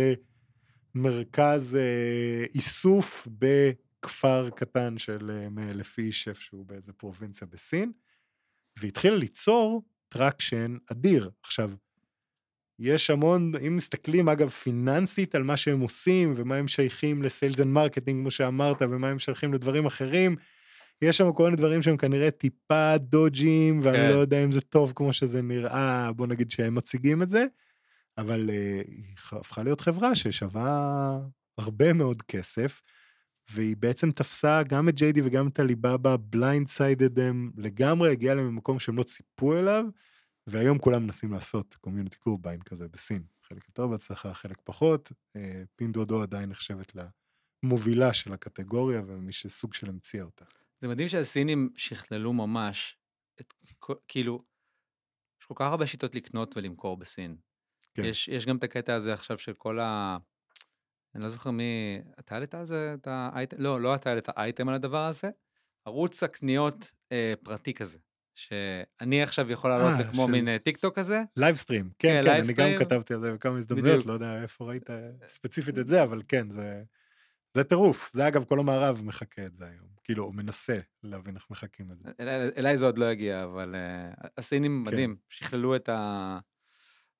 [0.94, 7.92] למרכז אה, איסוף בכפר קטן של 100 אה, אלף איש איפשהו באיזה פרובינציה בסין,
[8.78, 11.30] והתחילה ליצור traction אדיר.
[11.42, 11.70] עכשיו,
[12.80, 17.60] יש המון, אם מסתכלים אגב פיננסית על מה שהם עושים ומה הם שייכים ל sales
[17.60, 20.36] and marketing כמו שאמרת ומה הם שייכים לדברים אחרים,
[21.02, 24.10] יש שם כל מיני דברים שהם כנראה טיפה דודג'ים ואני כן.
[24.10, 27.46] לא יודע אם זה טוב כמו שזה נראה, בוא נגיד שהם מציגים את זה,
[28.18, 31.18] אבל uh, היא הפכה להיות חברה ששווה
[31.58, 32.82] הרבה מאוד כסף,
[33.50, 38.78] והיא בעצם תפסה גם את ג'יידי וגם את עליבאבא, blindsided הם לגמרי, הגיעה להם ממקום
[38.78, 39.84] שהם לא ציפו אליו.
[40.50, 43.22] והיום כולם מנסים לעשות קומיוניטי קורביין כזה בסין.
[43.42, 45.12] חלק יותר בהצלחה, חלק פחות.
[45.36, 46.92] אה, פינדודו עדיין נחשבת
[47.64, 50.44] למובילה של הקטגוריה ומי שסוג של המציאה אותה.
[50.80, 52.96] זה מדהים שהסינים שכללו ממש
[53.40, 53.54] את,
[54.08, 54.44] כאילו,
[55.40, 57.36] יש כל כך הרבה שיטות לקנות ולמכור בסין.
[57.94, 58.04] כן.
[58.04, 60.16] יש, יש גם את הקטע הזה עכשיו של כל ה...
[61.14, 61.98] אני לא זוכר מי...
[62.18, 63.56] אתה העלית על זה את האייטם?
[63.60, 65.30] לא, לא אתה העלית האייטם על הדבר הזה.
[65.84, 67.98] ערוץ הקניות אה, פרטי כזה.
[68.40, 71.22] שאני עכשיו יכול לעלות אה, כמו מין טיק טוק כזה.
[71.36, 74.90] livestream, כן, כן, אני גם כתבתי על זה בכמה הזדמנויות, לא יודע איפה ראית
[75.28, 76.50] ספציפית את זה, אבל כן,
[77.54, 78.10] זה טירוף.
[78.12, 79.90] זה אגב, כל המערב מחקה את זה היום.
[80.04, 82.08] כאילו, הוא מנסה להבין איך מחקים את זה.
[82.56, 84.92] אליי זה עוד לא הגיע, אבל uh, הסינים כן.
[84.92, 86.38] מדהים, שכללו את ה...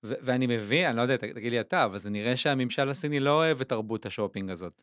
[0.05, 3.31] ו- ואני מבין, אני לא יודע, תגיד לי אתה, אבל זה נראה שהממשל הסיני לא
[3.31, 4.83] אוהב את תרבות השופינג הזאת.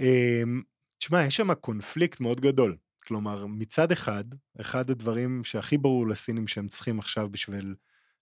[0.00, 0.62] אמ,
[0.98, 2.76] תשמע, יש שם קונפליקט מאוד גדול.
[3.06, 4.24] כלומר, מצד אחד,
[4.60, 7.74] אחד הדברים שהכי ברור לסינים שהם צריכים עכשיו בשביל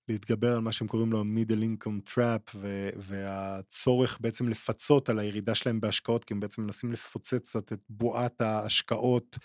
[0.09, 2.57] להתגבר על מה שהם קוראים לו middle income trap,
[2.97, 8.41] והצורך בעצם לפצות על הירידה שלהם בהשקעות, כי הם בעצם מנסים לפוצץ קצת את בועת
[8.41, 9.39] ההשקעות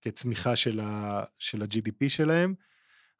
[0.00, 2.54] כצמיחה של, ה, של ה-GDP שלהם,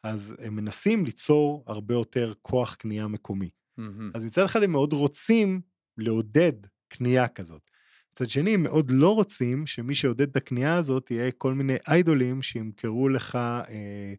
[0.03, 3.49] אז הם מנסים ליצור הרבה יותר כוח קנייה מקומי.
[3.79, 3.83] Mm-hmm.
[4.15, 5.61] אז מצד אחד הם מאוד רוצים
[5.99, 6.53] לעודד
[6.89, 7.71] קנייה כזאת.
[8.15, 12.43] מצד שני, הם מאוד לא רוצים שמי שעודד את הקנייה הזאת יהיה כל מיני איידולים
[12.43, 13.37] שימכרו לך,
[13.69, 14.15] אה,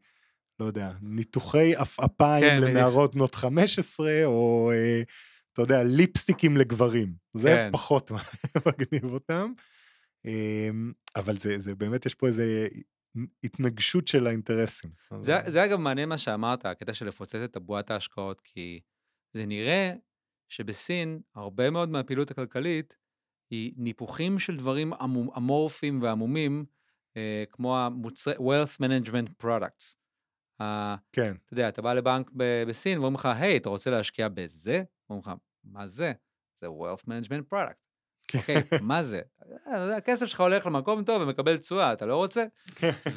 [0.59, 5.01] לא יודע, ניתוחי עפעפיים כן, לנערות בנות 15, או אה,
[5.53, 7.15] אתה יודע, ליפסטיקים לגברים.
[7.37, 7.69] זה כן.
[7.71, 8.11] פחות
[8.67, 9.53] מגניב אותם.
[10.25, 12.67] אמ, אבל זה, זה באמת, יש פה איזה
[13.43, 14.89] התנגשות של האינטרסים.
[15.11, 18.79] אז- זה, זה אגב מעניין מה שאמרת, הקטע של לפוצץ את הבועת ההשקעות, כי
[19.33, 19.93] זה נראה
[20.49, 22.97] שבסין, הרבה מאוד מהפעילות הכלכלית
[23.49, 24.93] היא ניפוחים של דברים
[25.37, 26.65] אמורפיים ועמומים,
[27.17, 29.95] אה, כמו המוצרי, wealth management products.
[30.61, 34.27] ה- כן, אתה יודע, אתה בא לבנק ב- בסין ואומרים לך, היי, אתה רוצה להשקיע
[34.27, 34.83] בזה?
[35.09, 35.31] אומרים לך,
[35.63, 36.13] מה זה?
[36.61, 37.73] זה wealth management product.
[38.27, 38.39] כן.
[38.39, 39.21] אוקיי, מה זה?
[39.67, 42.43] "אה, הכסף שלך הולך למקום טוב ומקבל תשואה, אתה לא רוצה?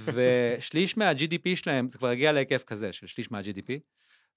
[0.04, 3.70] ושליש מה-GDP שלהם, זה כבר הגיע להיקף כזה, של שליש מה-GDP,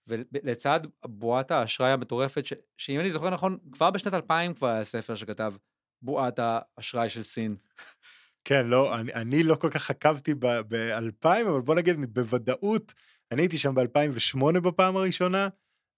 [0.07, 5.15] ולצד בועת האשראי המטורפת, ש- שאם אני זוכר נכון, כבר בשנת 2000 כבר היה ספר
[5.15, 5.53] שכתב
[6.01, 7.55] בועת האשראי של סין.
[8.43, 12.93] כן, לא, אני, אני לא כל כך עקבתי ב-2000, אבל בוא נגיד, בוודאות,
[13.31, 15.47] אני הייתי שם ב-2008 בפעם הראשונה,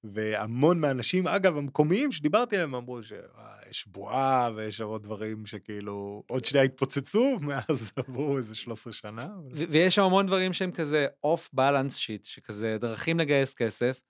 [0.04, 6.66] והמון מהאנשים, אגב, המקומיים שדיברתי עליהם, אמרו שיש בועה ויש עוד דברים שכאילו עוד שנייה
[6.66, 9.30] התפוצצו, מאז עברו איזה 13 שנה.
[9.51, 14.01] ו- ויש שם המון דברים שהם כזה off balance sheet, שכזה דרכים לגייס כסף.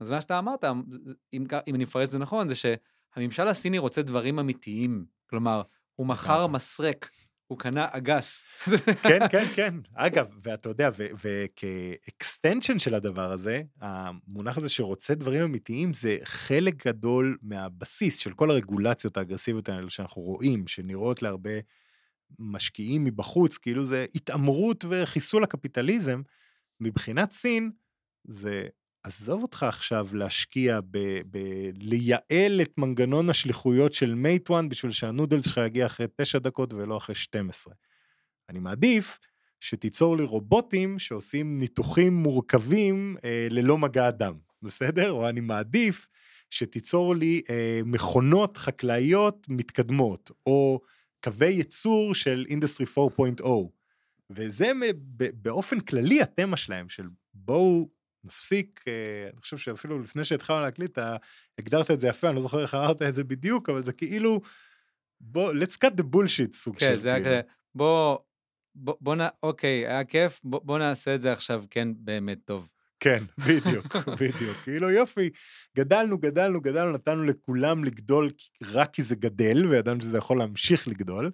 [0.00, 2.54] אז מה שאתה אמרת, אם, אם אני מפרט את זה נכון, זה
[3.14, 5.04] שהממשל הסיני רוצה דברים אמיתיים.
[5.30, 5.62] כלומר,
[5.94, 6.56] הוא מכר לגמרי.
[6.56, 7.10] מסרק,
[7.46, 8.44] הוא קנה אגס.
[9.02, 9.74] כן, כן, כן.
[9.94, 10.90] אגב, ואתה יודע,
[11.24, 18.32] וכ extension של הדבר הזה, המונח הזה שרוצה דברים אמיתיים, זה חלק גדול מהבסיס של
[18.32, 21.50] כל הרגולציות האגרסיביות האלה שאנחנו רואים, שנראות להרבה
[22.38, 26.22] משקיעים מבחוץ, כאילו זה התעמרות וחיסול הקפיטליזם.
[26.80, 27.70] מבחינת סין,
[28.24, 28.66] זה
[29.02, 30.98] עזוב אותך עכשיו להשקיע ב...
[31.30, 31.38] ב
[31.74, 37.14] לייעל את מנגנון השליחויות של מייטואן בשביל שהנודלס שלך יגיע אחרי תשע דקות ולא אחרי
[37.14, 37.74] 12.
[38.48, 39.18] אני מעדיף
[39.60, 45.10] שתיצור לי רובוטים שעושים ניתוחים מורכבים אה, ללא מגע אדם, בסדר?
[45.10, 46.06] או אני מעדיף
[46.50, 50.80] שתיצור לי אה, מכונות חקלאיות מתקדמות, או
[51.24, 52.86] קווי ייצור של industry
[53.40, 53.46] 4.0.
[54.30, 54.72] וזה
[55.34, 57.88] באופן כללי התמה שלהם, של בואו
[58.24, 61.16] נפסיק, אה, אני חושב שאפילו לפני שהתחלנו להקליט, אתה
[61.58, 64.40] הגדרת את זה יפה, אני לא זוכר איך אמרת את זה בדיוק, אבל זה כאילו,
[65.20, 67.30] בוא, let's cut the bullshit סוג של כן, זה היה כאילו.
[67.30, 67.40] כזה,
[67.74, 68.18] בוא,
[68.74, 69.20] בוא, בוא נ...
[69.42, 72.68] אוקיי, היה כיף, בוא, בוא נעשה את זה עכשיו כן באמת טוב.
[73.00, 74.56] כן, בדיוק, בדיוק.
[74.64, 75.30] כאילו יופי,
[75.76, 78.30] גדלנו, גדלנו, גדלנו, נתנו לכולם לגדול
[78.62, 81.30] רק כי זה גדל, וידענו שזה יכול להמשיך לגדול,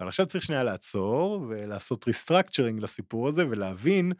[0.00, 4.12] אבל עכשיו צריך שנייה לעצור ולעשות restructuring לסיפור הזה ולהבין,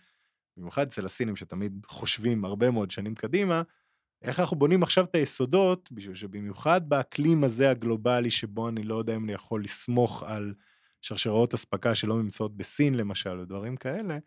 [0.59, 3.63] במיוחד אצל הסינים שתמיד חושבים הרבה מאוד שנים קדימה,
[4.23, 9.17] איך אנחנו בונים עכשיו את היסודות, בשביל שבמיוחד באקלים הזה הגלובלי, שבו אני לא יודע
[9.17, 10.55] אם אני יכול לסמוך על
[11.03, 14.19] שרשראות אספקה שלא נמצאות בסין למשל, ודברים כאלה,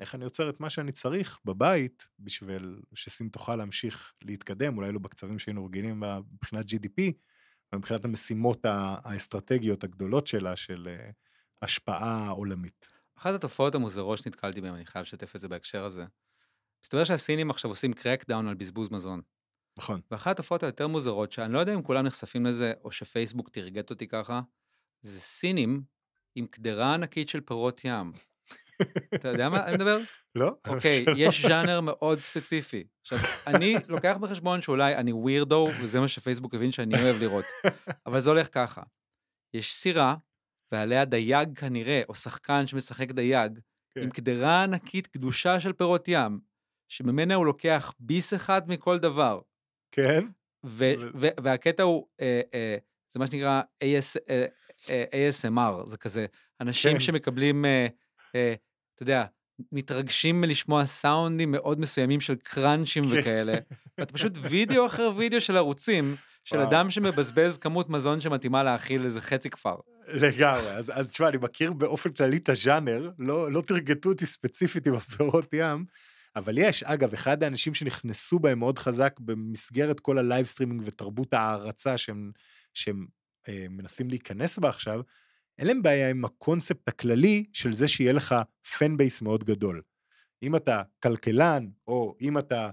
[0.00, 4.98] איך אני יוצר את מה שאני צריך בבית בשביל שסין תוכל להמשיך להתקדם, אולי לא
[4.98, 7.02] בקצבים שהיינו רגילים מבחינת GDP,
[7.72, 11.10] אבל מבחינת המשימות האסטרטגיות הגדולות שלה, של אה,
[11.62, 12.95] השפעה עולמית.
[13.18, 16.04] אחת התופעות המוזרות שנתקלתי בהן, אני חייב לשתף את זה בהקשר הזה.
[16.84, 19.20] מסתבר שהסינים עכשיו עושים קרקדאון על בזבוז מזון.
[19.78, 20.00] נכון.
[20.10, 24.08] ואחת התופעות היותר מוזרות, שאני לא יודע אם כולם נחשפים לזה, או שפייסבוק תרגט אותי
[24.08, 24.40] ככה,
[25.00, 25.82] זה סינים
[26.34, 28.12] עם קדרה ענקית של פירות ים.
[29.14, 29.98] אתה יודע מה אני מדבר?
[30.34, 30.52] לא?
[30.68, 31.14] אוקיי, שלא.
[31.16, 32.84] יש ז'אנר מאוד ספציפי.
[33.00, 37.44] עכשיו, אני לוקח בחשבון שאולי אני ווירדו, וזה מה שפייסבוק הבין שאני אוהב לראות.
[38.06, 38.82] אבל זה הולך ככה.
[39.54, 40.16] יש סירה,
[40.72, 43.58] ועליה דייג כנראה, או שחקן שמשחק דייג,
[43.94, 44.02] כן.
[44.02, 46.40] עם קדרה ענקית קדושה של פירות ים,
[46.88, 49.40] שממנה הוא לוקח ביס אחד מכל דבר.
[49.92, 50.24] כן?
[50.66, 52.76] ו- ו- ו- והקטע הוא, אה, אה,
[53.12, 54.44] זה מה שנקרא AS, אה,
[54.90, 56.26] אה, ASMR, זה כזה,
[56.60, 57.00] אנשים כן.
[57.00, 57.86] שמקבלים, אה,
[58.34, 58.54] אה,
[58.94, 59.24] אתה יודע,
[59.72, 63.10] מתרגשים מלשמוע סאונדים מאוד מסוימים של crunch ים כן.
[63.20, 63.52] וכאלה,
[63.98, 66.68] ואתה פשוט וידאו אחר וידאו של ערוצים, של וואו.
[66.68, 69.76] אדם שמבזבז כמות מזון שמתאימה להאכיל איזה חצי כפר.
[70.08, 70.70] לגמרי.
[70.70, 74.94] אז, אז תשמע, אני מכיר באופן כללי את הז'אנר, לא, לא תרגטו אותי ספציפית עם
[74.94, 75.84] הפירות ים,
[76.36, 81.34] אבל יש, אגב, אחד האנשים שנכנסו בהם מאוד חזק במסגרת כל ה live streaming ותרבות
[81.34, 82.32] ההערצה שהם,
[82.74, 83.06] שהם
[83.48, 85.00] אה, מנסים להיכנס בה עכשיו,
[85.58, 88.34] אין להם בעיה עם הקונספט הכללי של זה שיהיה לך
[88.78, 89.82] fan base מאוד גדול.
[90.42, 92.70] אם אתה כלכלן, או אם אתה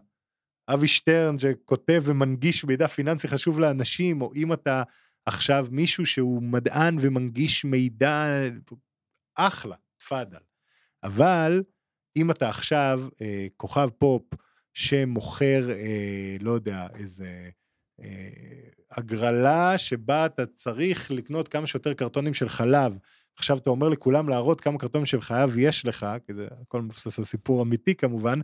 [0.67, 4.83] אבי שטרן שכותב ומנגיש מידע פיננסי חשוב לאנשים, או אם אתה
[5.25, 8.25] עכשיו מישהו שהוא מדען ומנגיש מידע,
[9.35, 10.37] אחלה, תפאדל.
[11.03, 11.63] אבל
[12.15, 14.23] אם אתה עכשיו אה, כוכב פופ
[14.73, 17.49] שמוכר, אה, לא יודע, איזה
[18.01, 18.29] אה,
[18.91, 22.97] הגרלה שבה אתה צריך לקנות כמה שיותר קרטונים של חלב,
[23.37, 27.19] עכשיו אתה אומר לכולם להראות כמה קרטונים של חלב יש לך, כי זה הכל מבוסס
[27.19, 28.39] על סיפור אמיתי כמובן,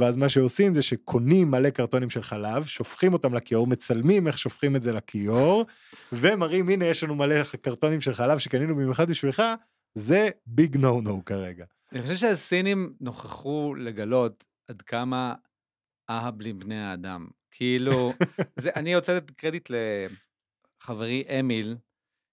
[0.00, 4.76] ואז מה שעושים זה שקונים מלא קרטונים של חלב, שופכים אותם לכיור, מצלמים איך שופכים
[4.76, 5.64] את זה לכיור,
[6.12, 9.42] ומראים, הנה, יש לנו מלא קרטונים של חלב שקנינו במיוחד בשבילך,
[9.94, 11.64] זה ביג נו נו כרגע.
[11.92, 15.34] אני חושב שהסינים נוכחו לגלות עד כמה
[16.10, 17.28] אהבלים בני האדם.
[17.50, 18.12] כאילו,
[18.60, 21.76] זה, אני רוצה לתת קרדיט לחברי אמיל,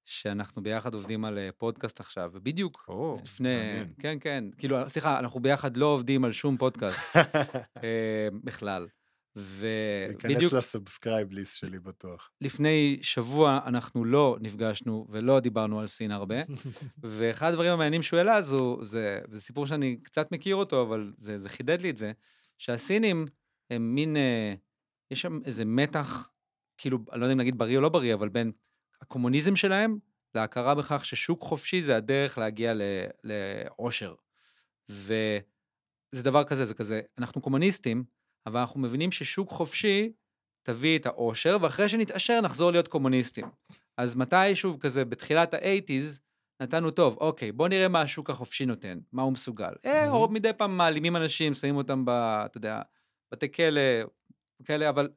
[0.07, 3.93] שאנחנו ביחד עובדים על אה, פודקאסט עכשיו, ובדיוק או, לפני, מעניין.
[3.99, 7.15] כן, כן, כאילו, סליחה, אנחנו ביחד לא עובדים על שום פודקאסט
[7.83, 8.87] אה, בכלל.
[9.35, 12.31] להיכנס ובדיוק ל subscribe list שלי בטוח.
[12.41, 16.35] לפני שבוע אנחנו לא נפגשנו ולא דיברנו על סין הרבה,
[17.03, 21.39] ואחד הדברים המעניינים שהוא העלה זו, זה, זה סיפור שאני קצת מכיר אותו, אבל זה,
[21.39, 22.11] זה חידד לי את זה,
[22.57, 23.25] שהסינים
[23.69, 24.53] הם מין, אה,
[25.11, 26.29] יש שם איזה מתח,
[26.77, 28.51] כאילו, אני לא יודע אם להגיד בריא או לא בריא, אבל בין
[29.01, 29.97] הקומוניזם שלהם
[30.35, 32.81] להכרה בכך ששוק חופשי זה הדרך להגיע ל-
[33.23, 34.15] לעושר.
[34.89, 38.03] וזה דבר כזה, זה כזה, אנחנו קומוניסטים,
[38.45, 40.11] אבל אנחנו מבינים ששוק חופשי
[40.63, 43.45] תביא את העושר, ואחרי שנתעשר נחזור להיות קומוניסטים.
[43.97, 46.21] אז מתי, שוב, כזה, בתחילת האייטיז,
[46.61, 49.73] נתנו טוב, אוקיי, בוא נראה מה השוק החופשי נותן, מה הוא מסוגל.
[49.85, 52.09] אה, או מדי פעם מעלימים אנשים, שמים אותם ב...
[52.45, 52.81] אתה יודע,
[53.31, 53.81] בתי כלא,
[54.65, 55.09] כאלה, אבל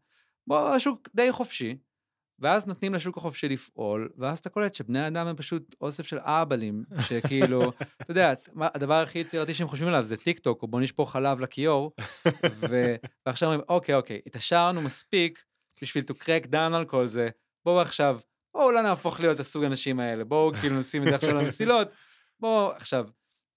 [0.46, 1.76] בוא, השוק די חופשי.
[2.40, 6.84] ואז נותנים לשוק החופשי לפעול, ואז אתה קולט שבני אדם הם פשוט אוסף של אהבלים,
[7.08, 7.60] שכאילו,
[8.02, 11.40] אתה יודע, הדבר הכי יצירתי שהם חושבים עליו זה טיק טוק, או בוא נשפוך חלב
[11.40, 11.92] לכיור,
[12.70, 12.94] ו...
[13.26, 15.44] ועכשיו אומרים, אוקיי, אוקיי, התעשרנו מספיק
[15.82, 17.28] בשביל to crack down על כל זה,
[17.64, 18.20] בואו עכשיו,
[18.54, 21.88] בואו לא נהפוך להיות הסוג האנשים האלה, בואו כאילו נשים את זה עכשיו למסילות,
[22.40, 23.06] בואו עכשיו,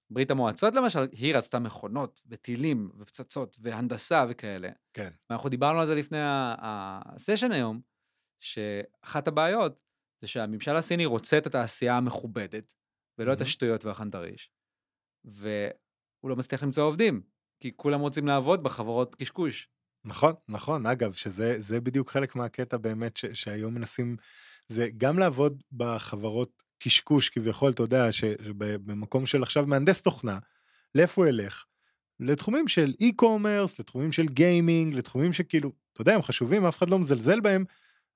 [0.10, 4.70] ברית המועצות למשל, היא רצתה מכונות וטילים ופצצות והנדסה וכאלה.
[4.94, 5.10] כן.
[5.30, 7.82] ואנחנו דיברנו על זה לפני הסשן היום,
[8.44, 9.80] שאחת הבעיות
[10.22, 12.74] זה שהממשל הסיני רוצה את התעשייה המכובדת,
[13.18, 13.48] ולא את מהמם.
[13.48, 14.52] השטויות והחנטריש,
[15.26, 17.22] והוא לא מצליח למצוא עובדים,
[17.60, 19.70] כי כולם רוצים לעבוד בחברות קשקוש.
[20.06, 24.18] נכון, נכון, אגב, שזה זה בדיוק חלק מהקטע באמת ש, שהיום מנסים,
[24.68, 30.40] זה גם לעבוד בחברות קשקוש כביכול, אתה יודע, שבמקום של עכשיו מהנדס תוכנה,
[30.96, 31.66] לאיפה הוא ילך?
[32.20, 37.00] לתחומים של e-commerce, לתחומים של גיימינג, לתחומים שכאילו, אתה יודע, הם חשובים, אף אחד לא
[37.00, 37.66] מזלזל בהם,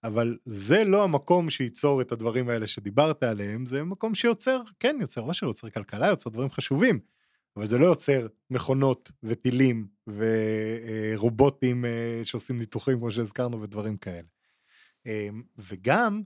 [0.03, 5.21] אבל זה לא המקום שייצור את הדברים האלה שדיברת עליהם, זה מקום שיוצר, כן, יוצר
[5.21, 6.99] עושר, יוצר כלכלה, יוצר דברים חשובים.
[7.57, 14.27] אבל זה לא יוצר מכונות וטילים ורובוטים אה, שעושים ניתוחים כמו שהזכרנו ודברים כאלה.
[15.07, 16.21] אה, וגם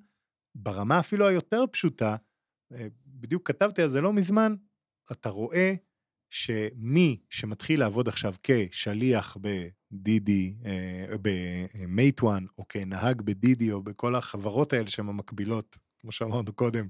[0.55, 2.15] ברמה אפילו היותר פשוטה,
[2.73, 4.55] אה, בדיוק כתבתי על זה לא מזמן,
[5.11, 5.73] אתה רואה
[6.29, 9.37] שמי שמתחיל לעבוד עכשיו כשליח
[9.91, 15.77] ב DiDi, אה, ב Meituan, או כנהג ב DiDi, או בכל החברות האלה שהן המקבילות,
[15.99, 16.87] כמו שאמרנו קודם,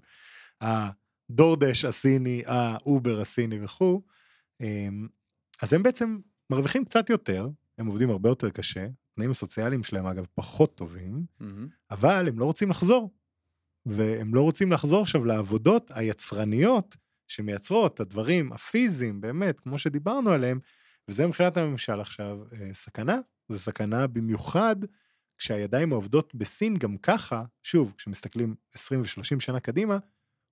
[0.62, 4.02] ה DoorDash הסיני, ה Uber הסיני וכו',
[4.62, 5.08] אמ,
[5.62, 10.26] אז הם בעצם מרוויחים קצת יותר, הם עובדים הרבה יותר קשה, התנאים הסוציאליים שלהם אגב
[10.36, 11.26] פחות טובים,
[11.92, 13.14] אבל הם לא רוצים לחזור.
[13.86, 16.98] והם לא רוצים לחזור עכשיו לעבודות היצרניות
[17.28, 20.60] שמייצרות את הדברים הפיזיים, באמת, כמו שדיברנו עליהם,
[21.08, 23.18] וזה מבחינת הממשל עכשיו אה, סכנה,
[23.50, 24.76] זו סכנה במיוחד
[25.38, 29.98] כשהידיים העובדות בסין גם ככה, שוב, כשמסתכלים 20 ו-30 שנה קדימה,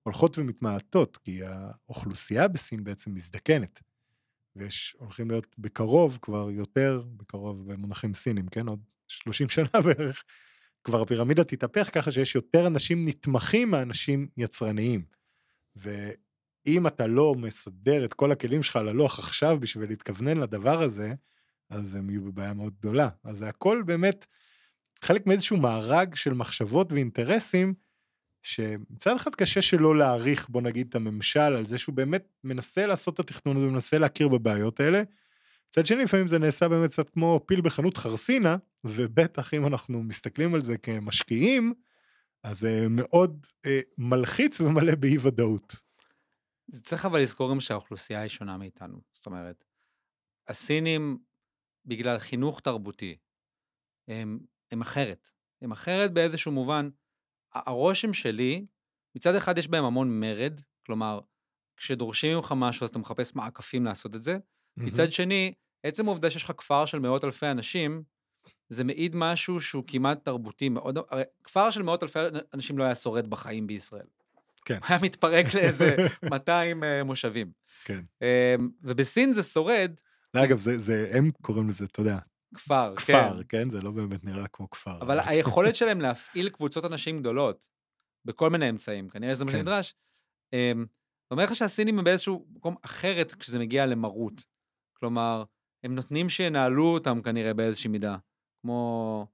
[0.02, 3.82] הולכות ומתמעטות, כי האוכלוסייה בסין בעצם מזדקנת.
[4.56, 8.68] ויש, הולכים להיות בקרוב כבר יותר, בקרוב במונחים סינים, כן?
[8.68, 10.24] עוד 30 שנה בערך,
[10.84, 15.04] כבר הפירמידה תתהפך ככה שיש יותר אנשים נתמכים מאנשים יצרניים.
[16.70, 21.14] ואם אתה לא מסדר את כל הכלים שלך על הלוח עכשיו בשביל להתכוונן לדבר הזה,
[21.70, 23.08] אז הם יהיו בבעיה מאוד גדולה.
[23.24, 24.26] אז זה הכל באמת
[25.02, 27.74] חלק מאיזשהו מארג של מחשבות ואינטרסים,
[28.42, 33.14] שמצד אחד קשה שלא להעריך, בוא נגיד, את הממשל על זה שהוא באמת מנסה לעשות
[33.14, 35.02] את התכנון הזה ומנסה להכיר בבעיות האלה.
[35.68, 40.54] מצד שני, לפעמים זה נעשה באמת קצת כמו פיל בחנות חרסינה, ובטח אם אנחנו מסתכלים
[40.54, 41.74] על זה כמשקיעים,
[42.42, 45.89] אז זה מאוד אה, מלחיץ ומלא באי ודאות.
[46.72, 49.00] זה צריך אבל לזכור גם שהאוכלוסייה היא שונה מאיתנו.
[49.12, 49.64] זאת אומרת,
[50.48, 51.18] הסינים,
[51.84, 53.16] בגלל חינוך תרבותי,
[54.08, 54.40] הם,
[54.70, 55.30] הם אחרת.
[55.62, 56.90] הם אחרת באיזשהו מובן.
[57.52, 58.66] הרושם שלי,
[59.14, 61.20] מצד אחד יש בהם המון מרד, כלומר,
[61.76, 64.38] כשדורשים ממך משהו אז אתה מחפש מעקפים לעשות את זה.
[64.76, 68.02] מצד שני, עצם העובדה שיש לך כפר של מאות אלפי אנשים,
[68.68, 72.18] זה מעיד משהו שהוא כמעט תרבותי מאוד, הרי כפר של מאות אלפי
[72.54, 74.06] אנשים לא היה שורד בחיים בישראל.
[74.64, 74.78] כן.
[74.88, 75.96] היה מתפרק לאיזה
[76.30, 77.50] 200 אה, מושבים.
[77.84, 78.00] כן.
[78.22, 79.92] אמ, ובסין זה שורד
[80.36, 82.18] אגב, זה, זה, הם קוראים לזה, אתה יודע,
[82.54, 83.48] כפר, כפר, כן.
[83.48, 83.70] כן?
[83.70, 85.00] זה לא באמת נראה כמו כפר.
[85.00, 87.68] אבל היכולת שלהם להפעיל קבוצות אנשים גדולות,
[88.24, 89.58] בכל מיני אמצעים, כנראה שזה מה כן.
[89.58, 89.94] שנדרש,
[90.52, 90.86] אמ,
[91.30, 94.44] אומר לך שהסינים הם באיזשהו מקום אחרת כשזה מגיע למרות.
[94.92, 95.44] כלומר,
[95.84, 98.16] הם נותנים שינהלו אותם כנראה באיזושהי מידה.
[98.62, 99.26] כמו...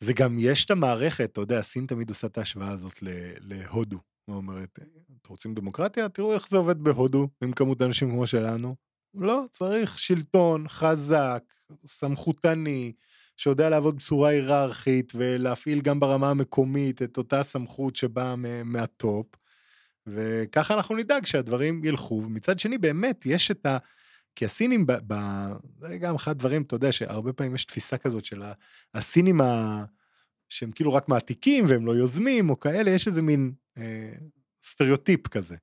[0.00, 2.98] זה גם, יש את המערכת, אתה יודע, סין תמיד עושה את ההשוואה הזאת
[3.40, 3.98] להודו.
[4.28, 4.78] היא אומרת,
[5.22, 6.08] אתם רוצים דמוקרטיה?
[6.08, 8.76] תראו איך זה עובד בהודו, עם כמות אנשים כמו שלנו.
[9.14, 11.42] לא, צריך שלטון חזק,
[11.86, 12.92] סמכותני,
[13.36, 18.34] שיודע לעבוד בצורה היררכית ולהפעיל גם ברמה המקומית את אותה סמכות שבאה
[18.64, 19.26] מה top.
[20.06, 22.14] וככה אנחנו נדאג שהדברים ילכו.
[22.14, 23.78] ומצד שני, באמת, יש את ה...
[24.34, 24.92] כי הסינים, ב...
[25.06, 25.14] ב...
[25.80, 28.42] זה גם אחד הדברים, אתה יודע, שהרבה פעמים יש תפיסה כזאת של
[28.94, 29.84] הסינים ה...
[30.48, 34.12] שהם כאילו רק מעתיקים והם לא יוזמים או כאלה, יש איזה מין אה,
[34.62, 35.56] סטריאוטיפ כזה.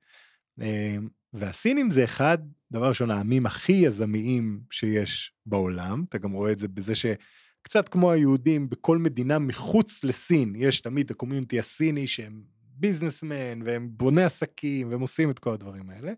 [0.62, 0.98] אה,
[1.34, 2.38] והסינים זה אחד,
[2.72, 8.12] דבר ראשון, העמים הכי יזמיים שיש בעולם, אתה גם רואה את זה בזה שקצת כמו
[8.12, 14.92] היהודים, בכל מדינה מחוץ לסין, יש תמיד ה community הסיני שהם businessmen והם בוני עסקים
[14.92, 16.14] והם עושים את כל הדברים האלה.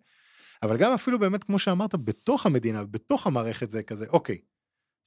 [0.63, 4.37] אבל גם אפילו באמת, כמו שאמרת, בתוך המדינה, בתוך המערכת זה כזה, אוקיי,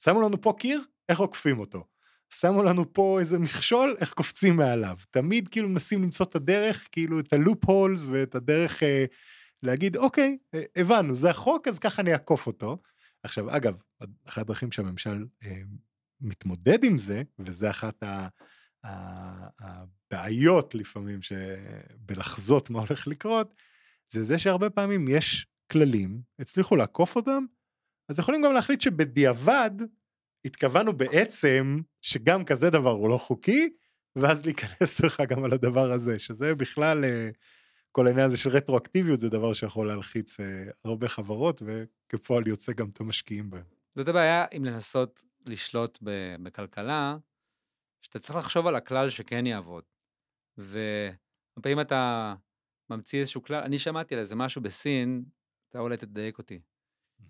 [0.03, 1.87] שמו לנו פה קיר, איך עוקפים אותו?
[2.29, 4.97] שמו לנו פה איזה מכשול, איך קופצים מעליו.
[5.11, 9.05] תמיד כאילו מנסים למצוא את הדרך, כאילו את הלופ הולס ואת הדרך אה,
[9.63, 12.77] להגיד, אוקיי, אה, הבנו, זה החוק, אז ככה אני אעקוף אותו.
[13.23, 13.75] עכשיו, אגב,
[14.27, 15.61] אחת הדרכים שהממשל אה,
[16.21, 18.27] מתמודד עם זה, וזה אחת ה...
[19.59, 23.55] הבעיות לפעמים שבלחזות מה הולך לקרות,
[24.09, 27.45] זה זה שהרבה פעמים יש כללים, הצליחו לעקוף אותם,
[28.09, 29.71] אז יכולים גם להחליט שבדיעבד
[30.45, 33.69] התכוונו בעצם שגם כזה דבר הוא לא חוקי,
[34.15, 37.29] ואז להיכנס לך גם על הדבר הזה, שזה בכלל, אה,
[37.91, 40.45] כל העניין הזה של רטרואקטיביות זה דבר שיכול להלחיץ אה,
[40.85, 43.63] הרבה חברות, וכפועל יוצא גם את המשקיעים בהם.
[43.95, 45.99] זאת הבעיה עם לנסות לשלוט
[46.43, 47.17] בכלכלה,
[48.01, 49.83] שאתה צריך לחשוב על הכלל שכן יעבוד.
[50.57, 52.33] והפעמים אתה
[52.95, 55.23] ממציא איזשהו כלל, אני שמעתי על איזה משהו בסין,
[55.69, 56.59] אתה אולי תדייק אותי,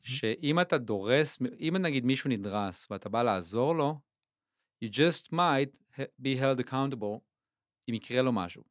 [0.01, 3.99] שאם אתה דורס, אם נגיד מישהו נדרס ואתה בא לעזור לו,
[4.85, 7.19] you just might be held accountable
[7.89, 8.63] אם יקרה לו משהו.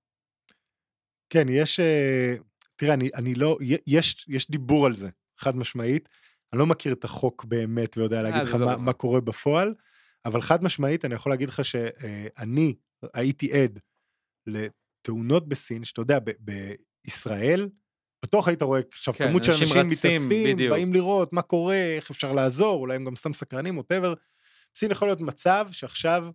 [1.30, 2.34] כן, יש, אה,
[2.76, 6.08] תראה, אני, אני לא, יש, יש דיבור על זה, חד משמעית.
[6.52, 8.76] אני לא מכיר את החוק באמת ויודע להגיד אה, לך זה מה.
[8.76, 9.74] מה קורה בפועל,
[10.24, 12.74] אבל חד משמעית אני יכול להגיד לך שאני
[13.14, 13.78] הייתי עד
[15.02, 17.68] לתאונות בסין, שאתה יודע, בישראל,
[18.22, 20.70] בטוח היית רואה עכשיו כן, כמות של אנשים מתאספים, בדיוק.
[20.70, 24.14] באים לראות מה קורה, איך אפשר לעזור, אולי הם גם סתם סקרנים, ווטאבר.
[24.74, 26.26] בסין יכול להיות מצב שעכשיו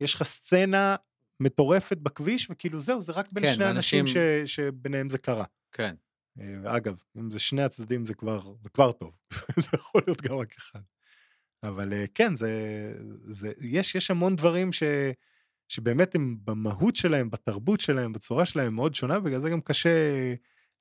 [0.00, 0.96] יש לך סצנה
[1.40, 5.44] מטורפת בכביש, וכאילו זהו, זה רק בין כן, שני אנשים ש, שביניהם זה קרה.
[5.72, 5.94] כן.
[6.40, 9.12] אה, ואגב, אם זה שני הצדדים זה כבר, זה כבר טוב,
[9.62, 10.80] זה יכול להיות גם רק אחד.
[11.62, 12.50] אבל אה, כן, זה,
[13.26, 14.82] זה, יש, יש המון דברים ש,
[15.68, 20.34] שבאמת הם במהות שלהם, בתרבות שלהם, בצורה שלהם מאוד שונה, בגלל זה גם קשה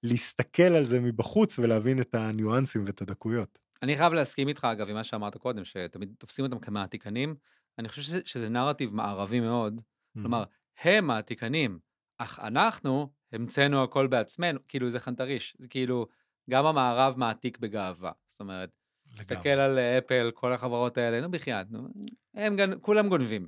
[0.03, 3.59] להסתכל על זה מבחוץ ולהבין את הניואנסים ואת הדקויות.
[3.83, 7.35] אני חייב להסכים איתך, אגב, עם מה שאמרת קודם, שתמיד תופסים אותם כמעתיקנים.
[7.79, 9.81] אני חושב שזה, שזה נרטיב מערבי מאוד.
[10.13, 10.43] כלומר,
[10.81, 11.79] הם מעתיקנים,
[12.17, 15.55] אך אנחנו המצאנו הכל בעצמנו, כאילו זה חנטריש.
[15.59, 16.07] זה כאילו,
[16.49, 18.11] גם המערב מעתיק בגאווה.
[18.27, 18.69] זאת אומרת,
[19.17, 21.87] תסתכל על אפל, כל החברות האלה, נו בחייאת, נו,
[22.35, 22.79] הם גנ...
[22.79, 23.47] כולם גונבים.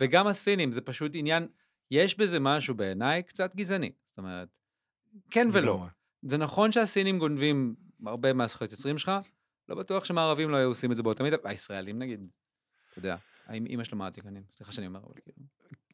[0.00, 1.48] וגם הסינים, זה פשוט עניין,
[1.90, 3.92] יש בזה משהו בעיניי קצת גזעני.
[4.06, 4.48] זאת אומרת,
[5.30, 5.86] כן ולא.
[6.22, 7.74] זה נכון שהסינים גונבים
[8.06, 9.12] הרבה מהזכויות יוצרים שלך,
[9.68, 12.28] לא בטוח שמערבים לא היו עושים את זה באותה מידה, הישראלים נגיד,
[12.90, 15.46] אתה יודע, האם אמא שלו מעתיקנים, סליחה שאני אומר, אבל כאילו.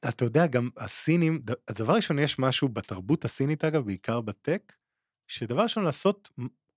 [0.09, 4.73] אתה יודע, גם הסינים, הדבר ראשון, יש משהו בתרבות הסינית, אגב, בעיקר בטק,
[5.27, 6.31] שדבר ראשון, לעשות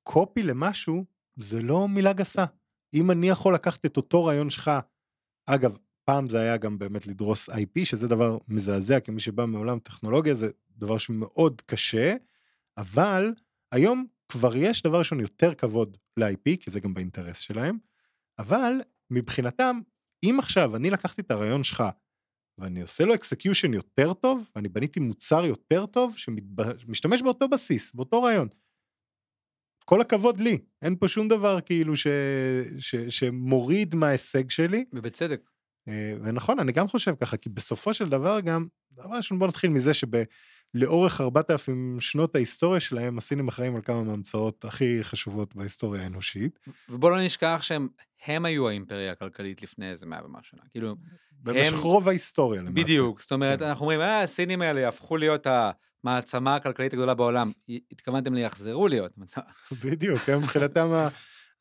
[0.03, 1.05] קופי למשהו,
[1.39, 2.45] זה לא מילה גסה.
[2.93, 4.71] אם אני יכול לקחת את אותו רעיון שלך,
[5.45, 5.77] אגב,
[6.10, 10.49] פעם זה היה גם באמת לדרוס IP, שזה דבר מזעזע, כמי שבא מעולם הטכנולוגיה, זה
[10.78, 12.16] דבר שמאוד קשה,
[12.78, 13.34] אבל
[13.72, 17.78] היום כבר יש דבר ראשון יותר כבוד ל-IP, כי זה גם באינטרס שלהם,
[18.39, 18.74] אבל
[19.10, 19.80] מבחינתם,
[20.24, 21.84] אם עכשיו אני לקחתי את הרעיון שלך,
[22.57, 28.22] ואני עושה לו execution יותר טוב, ואני בניתי מוצר יותר טוב, שמשתמש באותו בסיס, באותו
[28.22, 28.47] רעיון.
[29.86, 32.07] כל הכבוד לי, אין פה שום דבר כאילו ש,
[32.80, 34.86] ש, שמוריד מההישג שלי.
[34.93, 35.49] ובצדק.
[35.88, 39.69] אה, ונכון, אני גם חושב ככה, כי בסופו של דבר גם, דבר ראשון בוא נתחיל
[39.69, 46.59] מזה שלאורך 4,000 שנות ההיסטוריה שלהם, הסינים אחראים על כמה מההמצאות הכי חשובות בהיסטוריה האנושית.
[46.89, 47.88] ובוא לא נשכח שהם
[48.25, 50.61] הם היו האימפריה הכלכלית לפני איזה מאה ומשהו שנה.
[50.71, 50.95] כאילו,
[51.43, 52.73] במשך הם- רוב ההיסטוריה למעשה.
[52.84, 53.65] בדיוק, זאת אומרת, כן.
[53.65, 55.47] אנחנו אומרים, אה, הסינים האלה יהפכו להיות
[56.03, 57.51] המעצמה הכלכלית הגדולה בעולם.
[57.91, 59.17] התכוונתם לי, יחזרו להיות.
[59.17, 59.43] מעצמה-
[59.84, 60.88] בדיוק, הם מבחינתם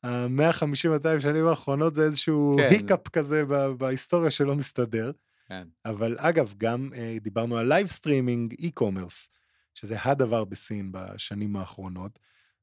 [0.03, 2.67] ה-150-200 שנים האחרונות זה איזשהו כן.
[2.71, 3.43] hiccup כזה
[3.77, 5.11] בהיסטוריה שלא מסתדר.
[5.47, 5.67] כן.
[5.85, 9.29] אבל אגב, גם אה, דיברנו על live streaming e-commerce,
[9.73, 12.19] שזה הדבר בסין בשנים האחרונות,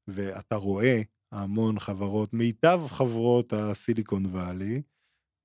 [0.08, 4.82] ואתה רואה המון חברות, מיטב חברות הסיליקון וואלי,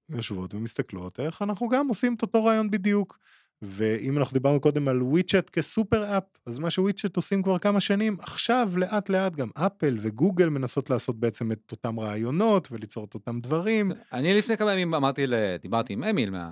[0.09, 3.19] יושבות ומסתכלות איך אנחנו גם עושים את אותו רעיון בדיוק.
[3.61, 8.17] ואם אנחנו דיברנו קודם על וויצ'ט כסופר אפ, אז מה שוויצ'ט עושים כבר כמה שנים,
[8.19, 13.39] עכשיו לאט לאט גם אפל וגוגל מנסות לעשות בעצם את אותם רעיונות וליצור את אותם
[13.39, 13.91] דברים.
[14.13, 15.25] אני לפני כמה ימים אמרתי,
[15.61, 16.51] דיברתי עם אמיל מה...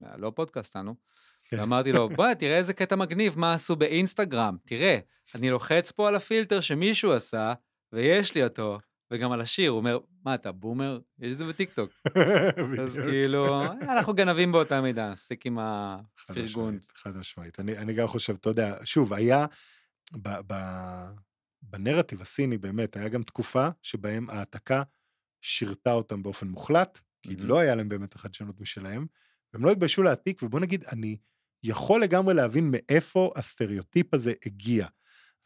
[0.00, 0.94] מהלא פודקאסט שלנו,
[1.48, 1.60] כן.
[1.60, 4.98] ואמרתי לו, בוא, תראה איזה קטע מגניב, מה עשו באינסטגרם, תראה,
[5.34, 7.52] אני לוחץ פה על הפילטר שמישהו עשה,
[7.92, 8.78] ויש לי אותו,
[9.12, 10.98] וגם על השיר, הוא אומר, מה, אתה בומר?
[11.18, 11.90] יש את זה בטיקטוק.
[12.82, 16.78] אז כאילו, אנחנו גנבים באותה מידה, נפסיק עם הפרגון.
[16.94, 19.46] חד משמעית, אני, אני גם חושב, אתה יודע, שוב, היה,
[20.12, 20.54] ב, ב,
[21.62, 24.82] בנרטיב הסיני באמת, היה גם תקופה שבהם העתקה
[25.40, 29.06] שירתה אותם באופן מוחלט, כי לא היה להם באמת החדשנות משלהם,
[29.52, 31.16] והם לא התביישו להעתיק, ובוא נגיד, אני
[31.62, 34.86] יכול לגמרי להבין מאיפה הסטריאוטיפ הזה הגיע,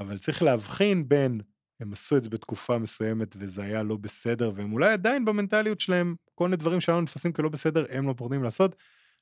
[0.00, 1.40] אבל צריך להבחין בין
[1.81, 6.14] הם עשו את זה בתקופה מסוימת וזה היה לא בסדר, והם אולי עדיין במנטליות שלהם,
[6.35, 8.77] כל מיני דברים שלנו נתפסים כלא בסדר, הם לא פוחדים לעשות,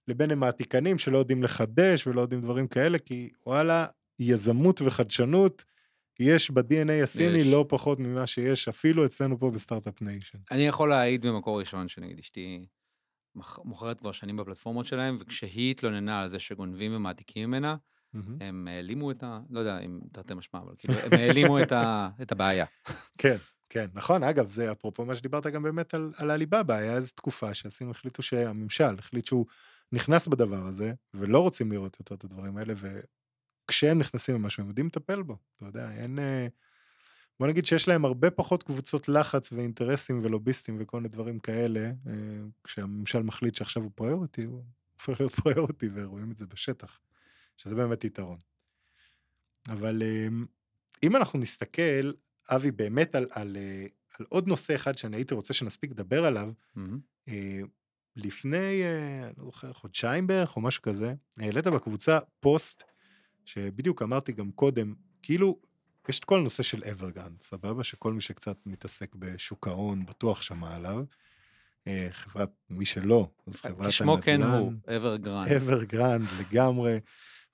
[0.09, 3.87] לבין הם העתקנים שלא יודעים לחדש ולא יודעים דברים כאלה, כי וואלה,
[4.21, 5.65] יזמות וחדשנות,
[6.21, 7.47] יש ב-DNA הסיני יש.
[7.47, 10.39] לא פחות ממה שיש אפילו אצלנו פה ב start-up nation.
[10.51, 12.67] אני יכול להעיד במקור ראשון שנגיד אשתי
[13.65, 17.77] מוכרת כבר שנים בפלטפורמות שלהם, וכשהיא התלוננה על זה שגונבים ומעתיקים ממנה.
[18.41, 19.41] הם העלימו את ה...
[19.51, 22.67] לא יודע אם תרתי משמע, אבל כאילו, הם העלימו את, ה, את הבעיה.
[23.19, 23.37] כן,
[23.69, 24.23] כן, נכון.
[24.23, 28.23] אגב, זה אפרופו מה שדיברת גם באמת על, על הליבאבא, היה איזו תקופה שעשינו, החליטו
[28.23, 29.47] שהממשל החליט שהוא
[29.93, 34.87] נכנס בדבר הזה, ולא רוצים לראות יותר את הדברים האלה, וכשהם נכנסים למשהו, הם יודעים
[34.87, 35.37] לטפל בו.
[35.57, 36.19] אתה יודע, אין...
[36.19, 36.47] אה,
[37.41, 42.13] בוא נגיד שיש להם הרבה פחות קבוצות לחץ ואינטרסים ולוביסטים וכל מיני דברים כאלה, אה,
[42.65, 44.63] כשהממשל מחליט שעכשיו הוא priority, הוא
[44.95, 46.99] הופך להיות priority ורואים את זה בשטח.
[47.57, 48.39] שזה באמת יתרון.
[49.69, 50.47] אבל אמ,
[51.03, 52.13] אם אנחנו נסתכל,
[52.49, 53.87] אבי, באמת על, על, אה,
[54.19, 57.31] על עוד נושא אחד שאני הייתי רוצה שנספיק לדבר עליו, mm-hmm.
[58.17, 62.83] לפני, אה, אני לא זוכר, חודשיים בערך או משהו כזה, העלית בקבוצה פוסט,
[63.45, 65.59] שבדיוק אמרתי גם קודם, כאילו,
[66.09, 67.85] יש את כל הנושא של Evergrande, סבבה?
[67.85, 71.05] שכל מי שקצת מתעסק בשוק ההון בטוח שמע עליו.
[72.11, 73.89] חברת, מי שלא, אז חברת הנדל"ן.
[73.89, 75.53] כשמו כן הוא, Evergrande.
[75.53, 76.99] Evergrande לגמרי.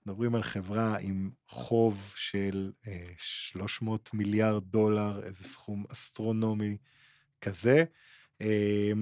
[0.06, 6.76] מדברים על חברה עם חוב של אה, 300 מיליארד דולר, איזה סכום אסטרונומי
[7.40, 7.84] כזה.
[8.40, 8.92] אה,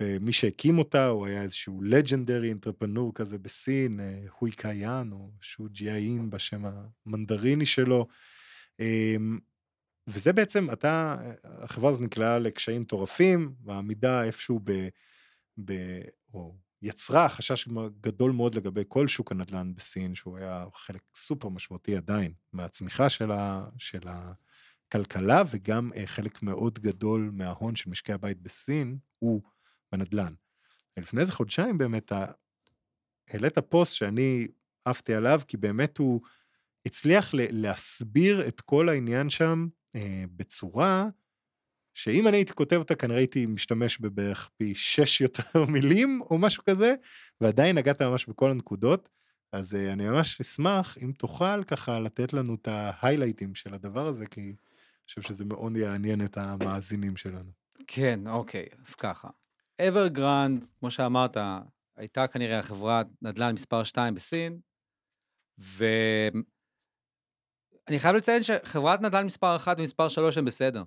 [0.00, 5.30] ומי שהקים אותה הוא היה איזשהו legendary entrepreneur כזה בסין, אה, Hui Ka Yan או
[5.40, 6.62] Xu Jiayin בשם
[7.06, 8.06] המנדריני שלו.
[8.80, 9.16] אה,
[10.06, 14.88] וזה בעצם, אתה, החברה הזאת נקלעה לקשיים מטורפים, מעמידה איפשהו ב...
[15.64, 15.72] ב
[16.34, 17.68] או יצרה חשש
[18.00, 23.30] גדול מאוד לגבי כל שוק הנדל"ן בסין, שהוא היה חלק סופר משמעותי עדיין מהצמיחה של,
[23.30, 29.42] ה, של הכלכלה, וגם אה, חלק מאוד גדול מההון של משקי הבית בסין הוא
[29.92, 30.32] בנדל"ן.
[30.96, 32.12] לפני איזה חודשיים באמת
[33.30, 34.48] העלית פוסט שאני
[34.84, 36.20] עפתי עליו, כי באמת הוא
[36.86, 41.08] הצליח להסביר את כל העניין שם אה, בצורה
[41.94, 46.64] שאם אני הייתי כותב אותה, כנראה הייתי משתמש בבערך פי שש יותר מילים או משהו
[46.64, 46.94] כזה,
[47.40, 49.08] ועדיין נגעת ממש בכל הנקודות.
[49.52, 54.26] אז uh, אני ממש אשמח אם תוכל ככה לתת לנו את ההיילייטים של הדבר הזה,
[54.26, 54.54] כי אני
[55.06, 57.50] חושב שזה מאוד יעניין את המאזינים שלנו.
[57.86, 59.28] כן, אוקיי, אז ככה.
[59.88, 61.36] אברגרנד, כמו שאמרת,
[61.96, 64.60] הייתה כנראה החברת נדל"ן מספר 2 בסין,
[65.58, 66.42] ואני
[67.98, 70.82] חייב לציין שחברת נדל"ן מספר 1 ומספר 3 הם בסדר.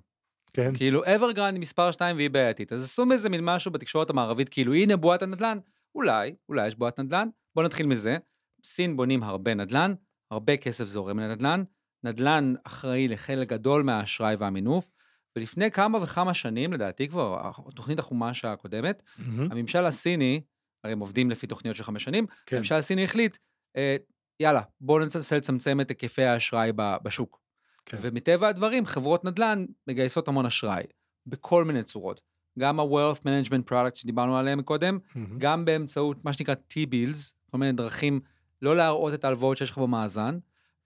[0.56, 0.76] כן.
[0.76, 2.74] כאילו אברגרנד מספר 2 והיא בעייתית.
[2.74, 5.58] אז עשו מזה מין משהו בתקשורת המערבית, כאילו הנה בועת הנדל"ן,
[5.96, 8.18] אולי, אולי יש בועת נדל"ן, בואו נתחיל מזה.
[8.64, 9.94] סין בונים הרבה נדל"ן,
[10.32, 11.64] הרבה כסף זורם לנדל"ן,
[12.04, 14.92] נדל"ן אחראי לחלק גדול מהאשראי והמינוף,
[15.36, 19.22] ולפני כמה וכמה שנים, לדעתי כבר, תוכנית החומש הקודמת, mm-hmm.
[19.52, 20.42] הממשל הסיני,
[20.84, 22.56] הרי הם עובדים לפי תוכניות של חמש שנים, כן.
[22.56, 23.38] הממשל הסיני החליט,
[23.78, 23.96] אה,
[24.40, 26.72] יאללה, בואו ננסה לצמצם את היקפי האשראי
[27.04, 27.45] בשוק.
[27.86, 27.98] כן.
[28.02, 30.84] ומטבע הדברים, חברות נדל"ן מגייסות המון אשראי,
[31.28, 32.22] בכל מיני צורות.
[32.60, 35.20] גם ה-Wealth Management Product שדיברנו עליהם קודם, mm-hmm.
[35.38, 38.20] גם באמצעות מה שנקרא T-Bills, כל מיני דרכים
[38.62, 40.38] לא להראות את ההלוואות שיש לך במאזן,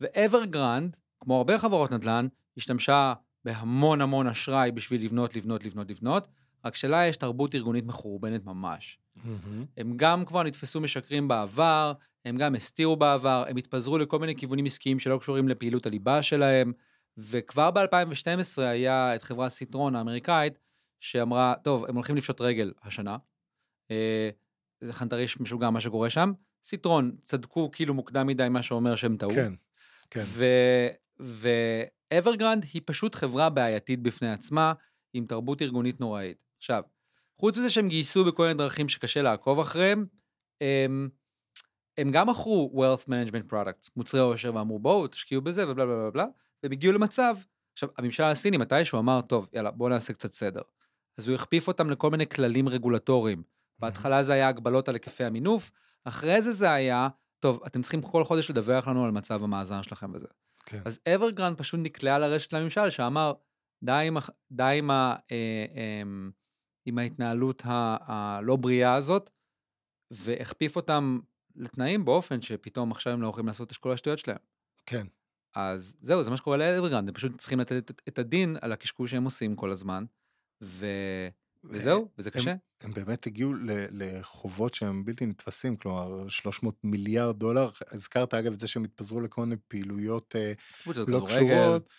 [0.02, 2.28] ו-Evergrande, כמו הרבה חברות נדל"ן,
[2.58, 3.14] השתמשה
[3.46, 6.28] בהמון המון אשראי בשביל לבנות, לבנות, לבנות, לבנות,
[6.66, 9.00] רק שלה יש תרבות ארגונית מחורבנת ממש.
[9.18, 9.30] Mm-hmm.
[9.78, 11.94] הם גם כבר נתפסו משקרים בעבר,
[12.26, 16.74] הם גם הסתירו בעבר, הם התפזרו לכל מיני כיוונים עסקיים שלא קשורים לפעילות הליבה שלהם,
[17.20, 20.60] וכבר ב-2012 היה את חברת סיטרון האמריקאית,
[21.00, 23.18] שאמרה, טוב, הם הולכים לפשוט רגל השנה.
[23.92, 24.30] אה,
[24.82, 26.32] זה חנטריש משוגע מה שקורה שם.
[26.64, 29.32] סיטרון, צדקו כאילו מוקדם מדי מה שאומר שהם טעו.
[29.32, 29.54] כן,
[30.10, 30.24] כן.
[32.12, 34.74] ואברגרנד היא פשוט חברה בעייתית בפני עצמה.
[35.14, 36.38] עם תרבות ארגונית נוראית.
[36.58, 36.84] עכשיו,
[37.40, 40.06] חוץ מזה שהם גייסו בכל מיני דרכים שקשה לעקוב אחריהם,
[40.62, 41.10] הם,
[41.98, 46.12] הם גם מכרו wealth management products, מוצרי עושר, ואמרו בואו תשקיעו בזה ובלה בלה בלה
[46.12, 46.26] בלה,
[46.64, 47.36] והם הגיעו למצב,
[47.74, 50.62] עכשיו הממשל הסיני מתישהו אמר טוב יאללה בואו נעשה קצת סדר.
[51.18, 53.44] אז הוא הכפיף אותם לכל מיני כללים רגולטוריים.
[53.80, 55.72] בהתחלה זה היה הגבלות על היקפי המינוף,
[56.06, 57.08] אחרי זה זה היה,
[57.40, 60.28] טוב, אתם צריכים כל חודש לדווח לנו על מצב המאזן שלכם וזה.
[60.66, 60.82] כן.
[60.86, 63.34] אז אברגרנד פשוט נקלעה לרשת לממשל שאמר,
[63.84, 64.18] די עם,
[64.52, 66.02] די עם, ה, אה, אה,
[66.86, 69.30] עם ההתנהלות הלא בריאה הזאת,
[70.12, 71.20] והכפיף אותם
[71.56, 74.38] לתנאים באופן שפתאום עכשיו הם לא יכולים לעשות את כל השטויות שלהם.
[74.86, 75.08] כן.
[75.56, 79.12] אז זהו, זה מה שקורה לאברגרנד, הם פשוט צריכים לתת את, את הדין על הקשקוש
[79.12, 80.06] שהם עושים כל הזמן,
[80.64, 80.86] ו...
[81.64, 82.56] וזהו, וזה קשה.
[82.82, 87.70] הם באמת הגיעו ל- לחובות שהם בלתי נתפסים, כלומר 300 מיליארד דולר.
[87.92, 90.54] הזכרת אגב את זה שהם התפזרו לכל מיני פעילויות אה,
[91.08, 91.90] לא קשורות.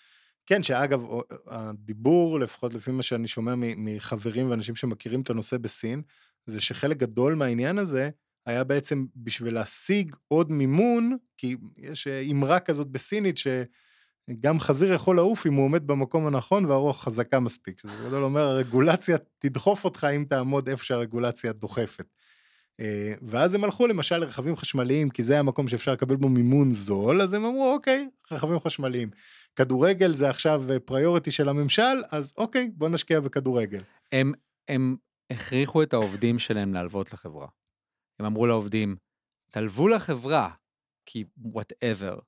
[0.47, 1.01] כן, שאגב,
[1.47, 6.03] הדיבור, לפחות לפי מה שאני שומע מחברים ואנשים שמכירים את הנושא בסין,
[6.47, 8.11] זה שחלק גדול מהעניין הזה
[8.47, 15.17] היה בעצם בשביל להשיג עוד מימון, כי יש אה, אמרה כזאת בסינית שגם חזיר יכול
[15.17, 17.83] לעוף אם הוא עומד במקום הנכון והרוח חזקה מספיק.
[17.83, 22.07] זה גדול אומר, הרגולציה תדחוף אותך אם תעמוד איפה שהרגולציה דוחפת.
[22.81, 27.23] אה, ואז הם הלכו למשל לרכבים חשמליים, כי זה המקום שאפשר לקבל בו מימון זול,
[27.23, 29.11] אז הם אמרו, אוקיי, רכבים חשמליים.
[29.57, 33.83] כדורגל זה עכשיו priority של הממשל, אז אוקיי, בוא נשקיע בכדורגל.
[34.13, 34.33] הם,
[34.69, 34.97] הם
[35.31, 37.47] הכריחו את העובדים שלהם להלוות לחברה.
[38.21, 38.97] הם אמרו לעובדים,
[39.51, 40.51] תלוו לחברה,
[41.07, 42.19] כי whatever.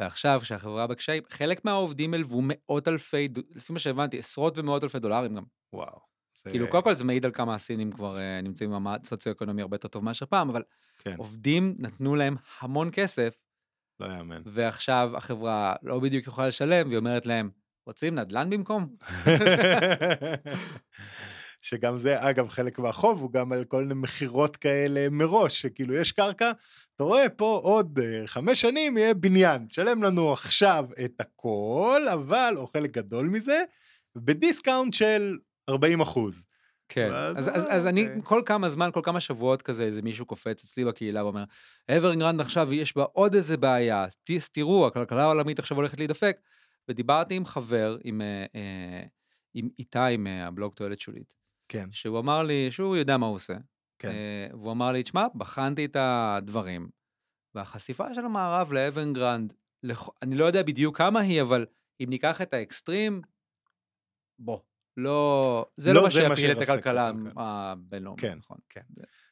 [0.00, 5.34] ועכשיו, כשהחברה בקשיים, חלק מהעובדים הלוו מאות אלפי, לפי מה שהבנתי, עשרות ומאות אלפי דולרים
[5.34, 5.42] גם.
[5.72, 6.00] וואו.
[6.44, 6.50] זה...
[6.50, 9.88] כאילו, קודם כל זה מעיד על כמה הסינים כבר uh, נמצאים במעמד סוציו-אקונומי הרבה יותר
[9.88, 10.62] טוב מאשר פעם, אבל
[10.98, 13.38] כן, עובדים נתנו להם המון כסף,
[14.00, 14.42] לא יאמן.
[14.46, 17.50] ועכשיו החברה לא בדיוק יכולה לשלם, והיא אומרת להם,
[17.86, 18.88] רוצים נדל"ן במקום?
[21.60, 26.12] שגם זה, אגב, חלק מהחוב הוא גם על כל מיני מכירות כאלה מראש, שכאילו יש
[26.12, 26.52] קרקע,
[26.96, 32.54] אתה רואה פה עוד אה, חמש שנים יהיה בניין, תשלם לנו עכשיו את הכל, אבל,
[32.56, 33.62] או חלק גדול מזה,
[34.16, 35.38] בדיסקאונט של
[35.68, 36.46] 40 אחוז.
[36.88, 38.20] כן, אז, אז, אומר, אז אני אוקיי.
[38.24, 41.44] כל כמה זמן, כל כמה שבועות כזה, איזה מישהו קופץ אצלי בקהילה ואומר,
[41.90, 44.06] אברגרנד עכשיו יש בה עוד איזה בעיה,
[44.52, 46.36] תראו, הכלכלה העולמית עכשיו הולכת להידפק.
[46.90, 49.02] ודיברתי עם חבר, עם, אה, אה,
[49.54, 51.34] עם איתי מהבלוג תועלת שולית,
[51.70, 53.54] כן, שהוא אמר לי, שהוא יודע מה הוא עושה.
[53.98, 54.08] כן.
[54.08, 56.88] אה, והוא אמר לי, תשמע, בחנתי את הדברים,
[57.54, 61.66] והחשיפה של המערב לאברגרנד, לכ- אני לא יודע בדיוק כמה היא, אבל
[62.00, 63.22] אם ניקח את האקסטרים,
[64.38, 64.58] בוא,
[64.96, 67.32] לא, זה לא לא זה מה שיפיל את את הכלכלה הכלכלה.
[67.36, 68.58] הבינלאומית, כן, נכון.
[68.68, 68.80] כן.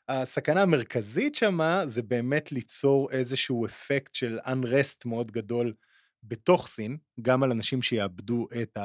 [0.08, 5.74] הסכנה המרכזית שמה זה באמת ליצור איזשהו אפקט של unrest מאוד גדול
[6.22, 8.78] בתוך סין, גם על אנשים שיאבדו את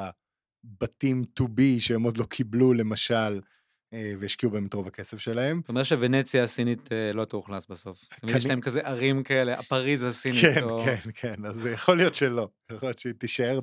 [0.65, 3.41] הבתים to be שהם עוד לא קיבלו למשל,
[3.93, 5.59] אה, והשקיעו בהם את רוב הכסף שלהם.
[5.61, 8.03] זאת אומרת שוונציה הסינית אה, לא תאוכלס בסוף.
[8.03, 10.41] תמיד יש להם כזה ערים כאלה, הפריז הסינית.
[10.41, 13.59] כן, או- כן, כן, אז יכול להיות שלא, יכול להיות שהיא תישאר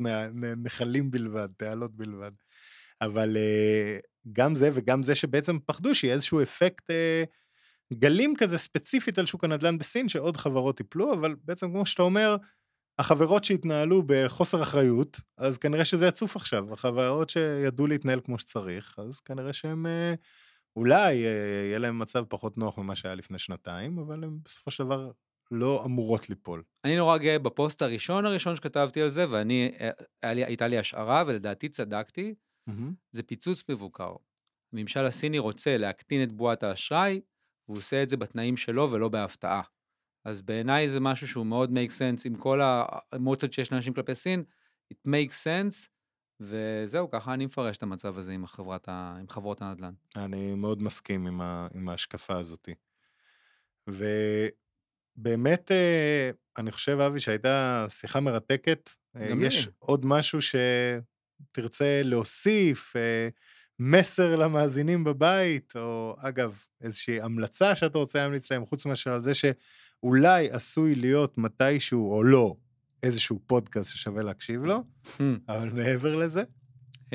[0.56, 2.30] נחלים בלבד, תעלות בלבד.
[3.00, 3.98] אבל אה,
[4.32, 7.24] גם זה וגם זה שבעצם פחדו שיהיה איזשהו אפקט אה,
[7.92, 12.36] גלים כזה ספציפית על שוק הנדל"ן בסין, שעוד חברות ייפלו, אבל בעצם כמו שאתה אומר,
[13.00, 16.72] החברות שהתנהלו בחוסר אחריות, אז כנראה שזה יצוף עכשיו.
[16.72, 20.14] החברות שידעו להתנהל כמו שצריך, אז כנראה שהם אה,
[20.76, 21.30] אולי אה,
[21.66, 25.10] יהיה להם מצב פחות נוח ממה שהיה לפני שנתיים, אבל הם בסופו של דבר
[25.50, 26.62] לא אמורות ליפול.
[26.84, 29.72] אני נורא גאה בפוסט הראשון הראשון שכתבתי על זה, ואני,
[30.24, 32.34] אה, לי- הייתה לי השערה, ולדעתי צדקתי,
[33.12, 34.12] זה פיצוץ מבוקר.
[34.72, 37.20] הממשל הסיני רוצה להקטין את בועת האשראי,
[37.68, 39.62] והוא עושה את זה בתנאים שלו ולא בהפתעה.
[40.24, 44.44] אז בעיניי זה משהו שהוא מאוד make sense עם כל האמוציות שיש לאנשים כלפי סין,
[44.94, 45.88] it makes sense,
[46.40, 49.16] וזהו, ככה אני מפרש את המצב הזה עם, החברת ה...
[49.20, 49.92] עם חברות הנדל"ן.
[50.16, 52.68] אני מאוד מסכים עם, ה, עם ההשקפה הזאת.
[55.18, 58.90] ובאמת, אה, אני חושב, אבי, שהייתה שיחה מרתקת.
[59.16, 59.46] אה, גם לי.
[59.46, 63.28] יש עוד משהו שתרצה להוסיף, אה,
[63.78, 69.32] מסר למאזינים בבית, או אגב, איזושהי המלצה שאתה רוצה להמליץ להם, חוץ מאשר על זה
[70.04, 72.56] שאולי עשוי להיות מתישהו, או לא,
[73.02, 75.20] איזשהו פודקאסט ששווה להקשיב לו, Hmm.
[75.48, 76.42] אבל מעבר לזה,
[77.10, 77.12] Um,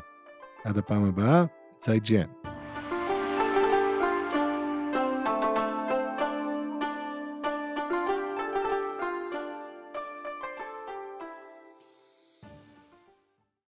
[0.64, 1.46] עד הפעם הבאה,
[1.80, 2.39] צי ג'יאן.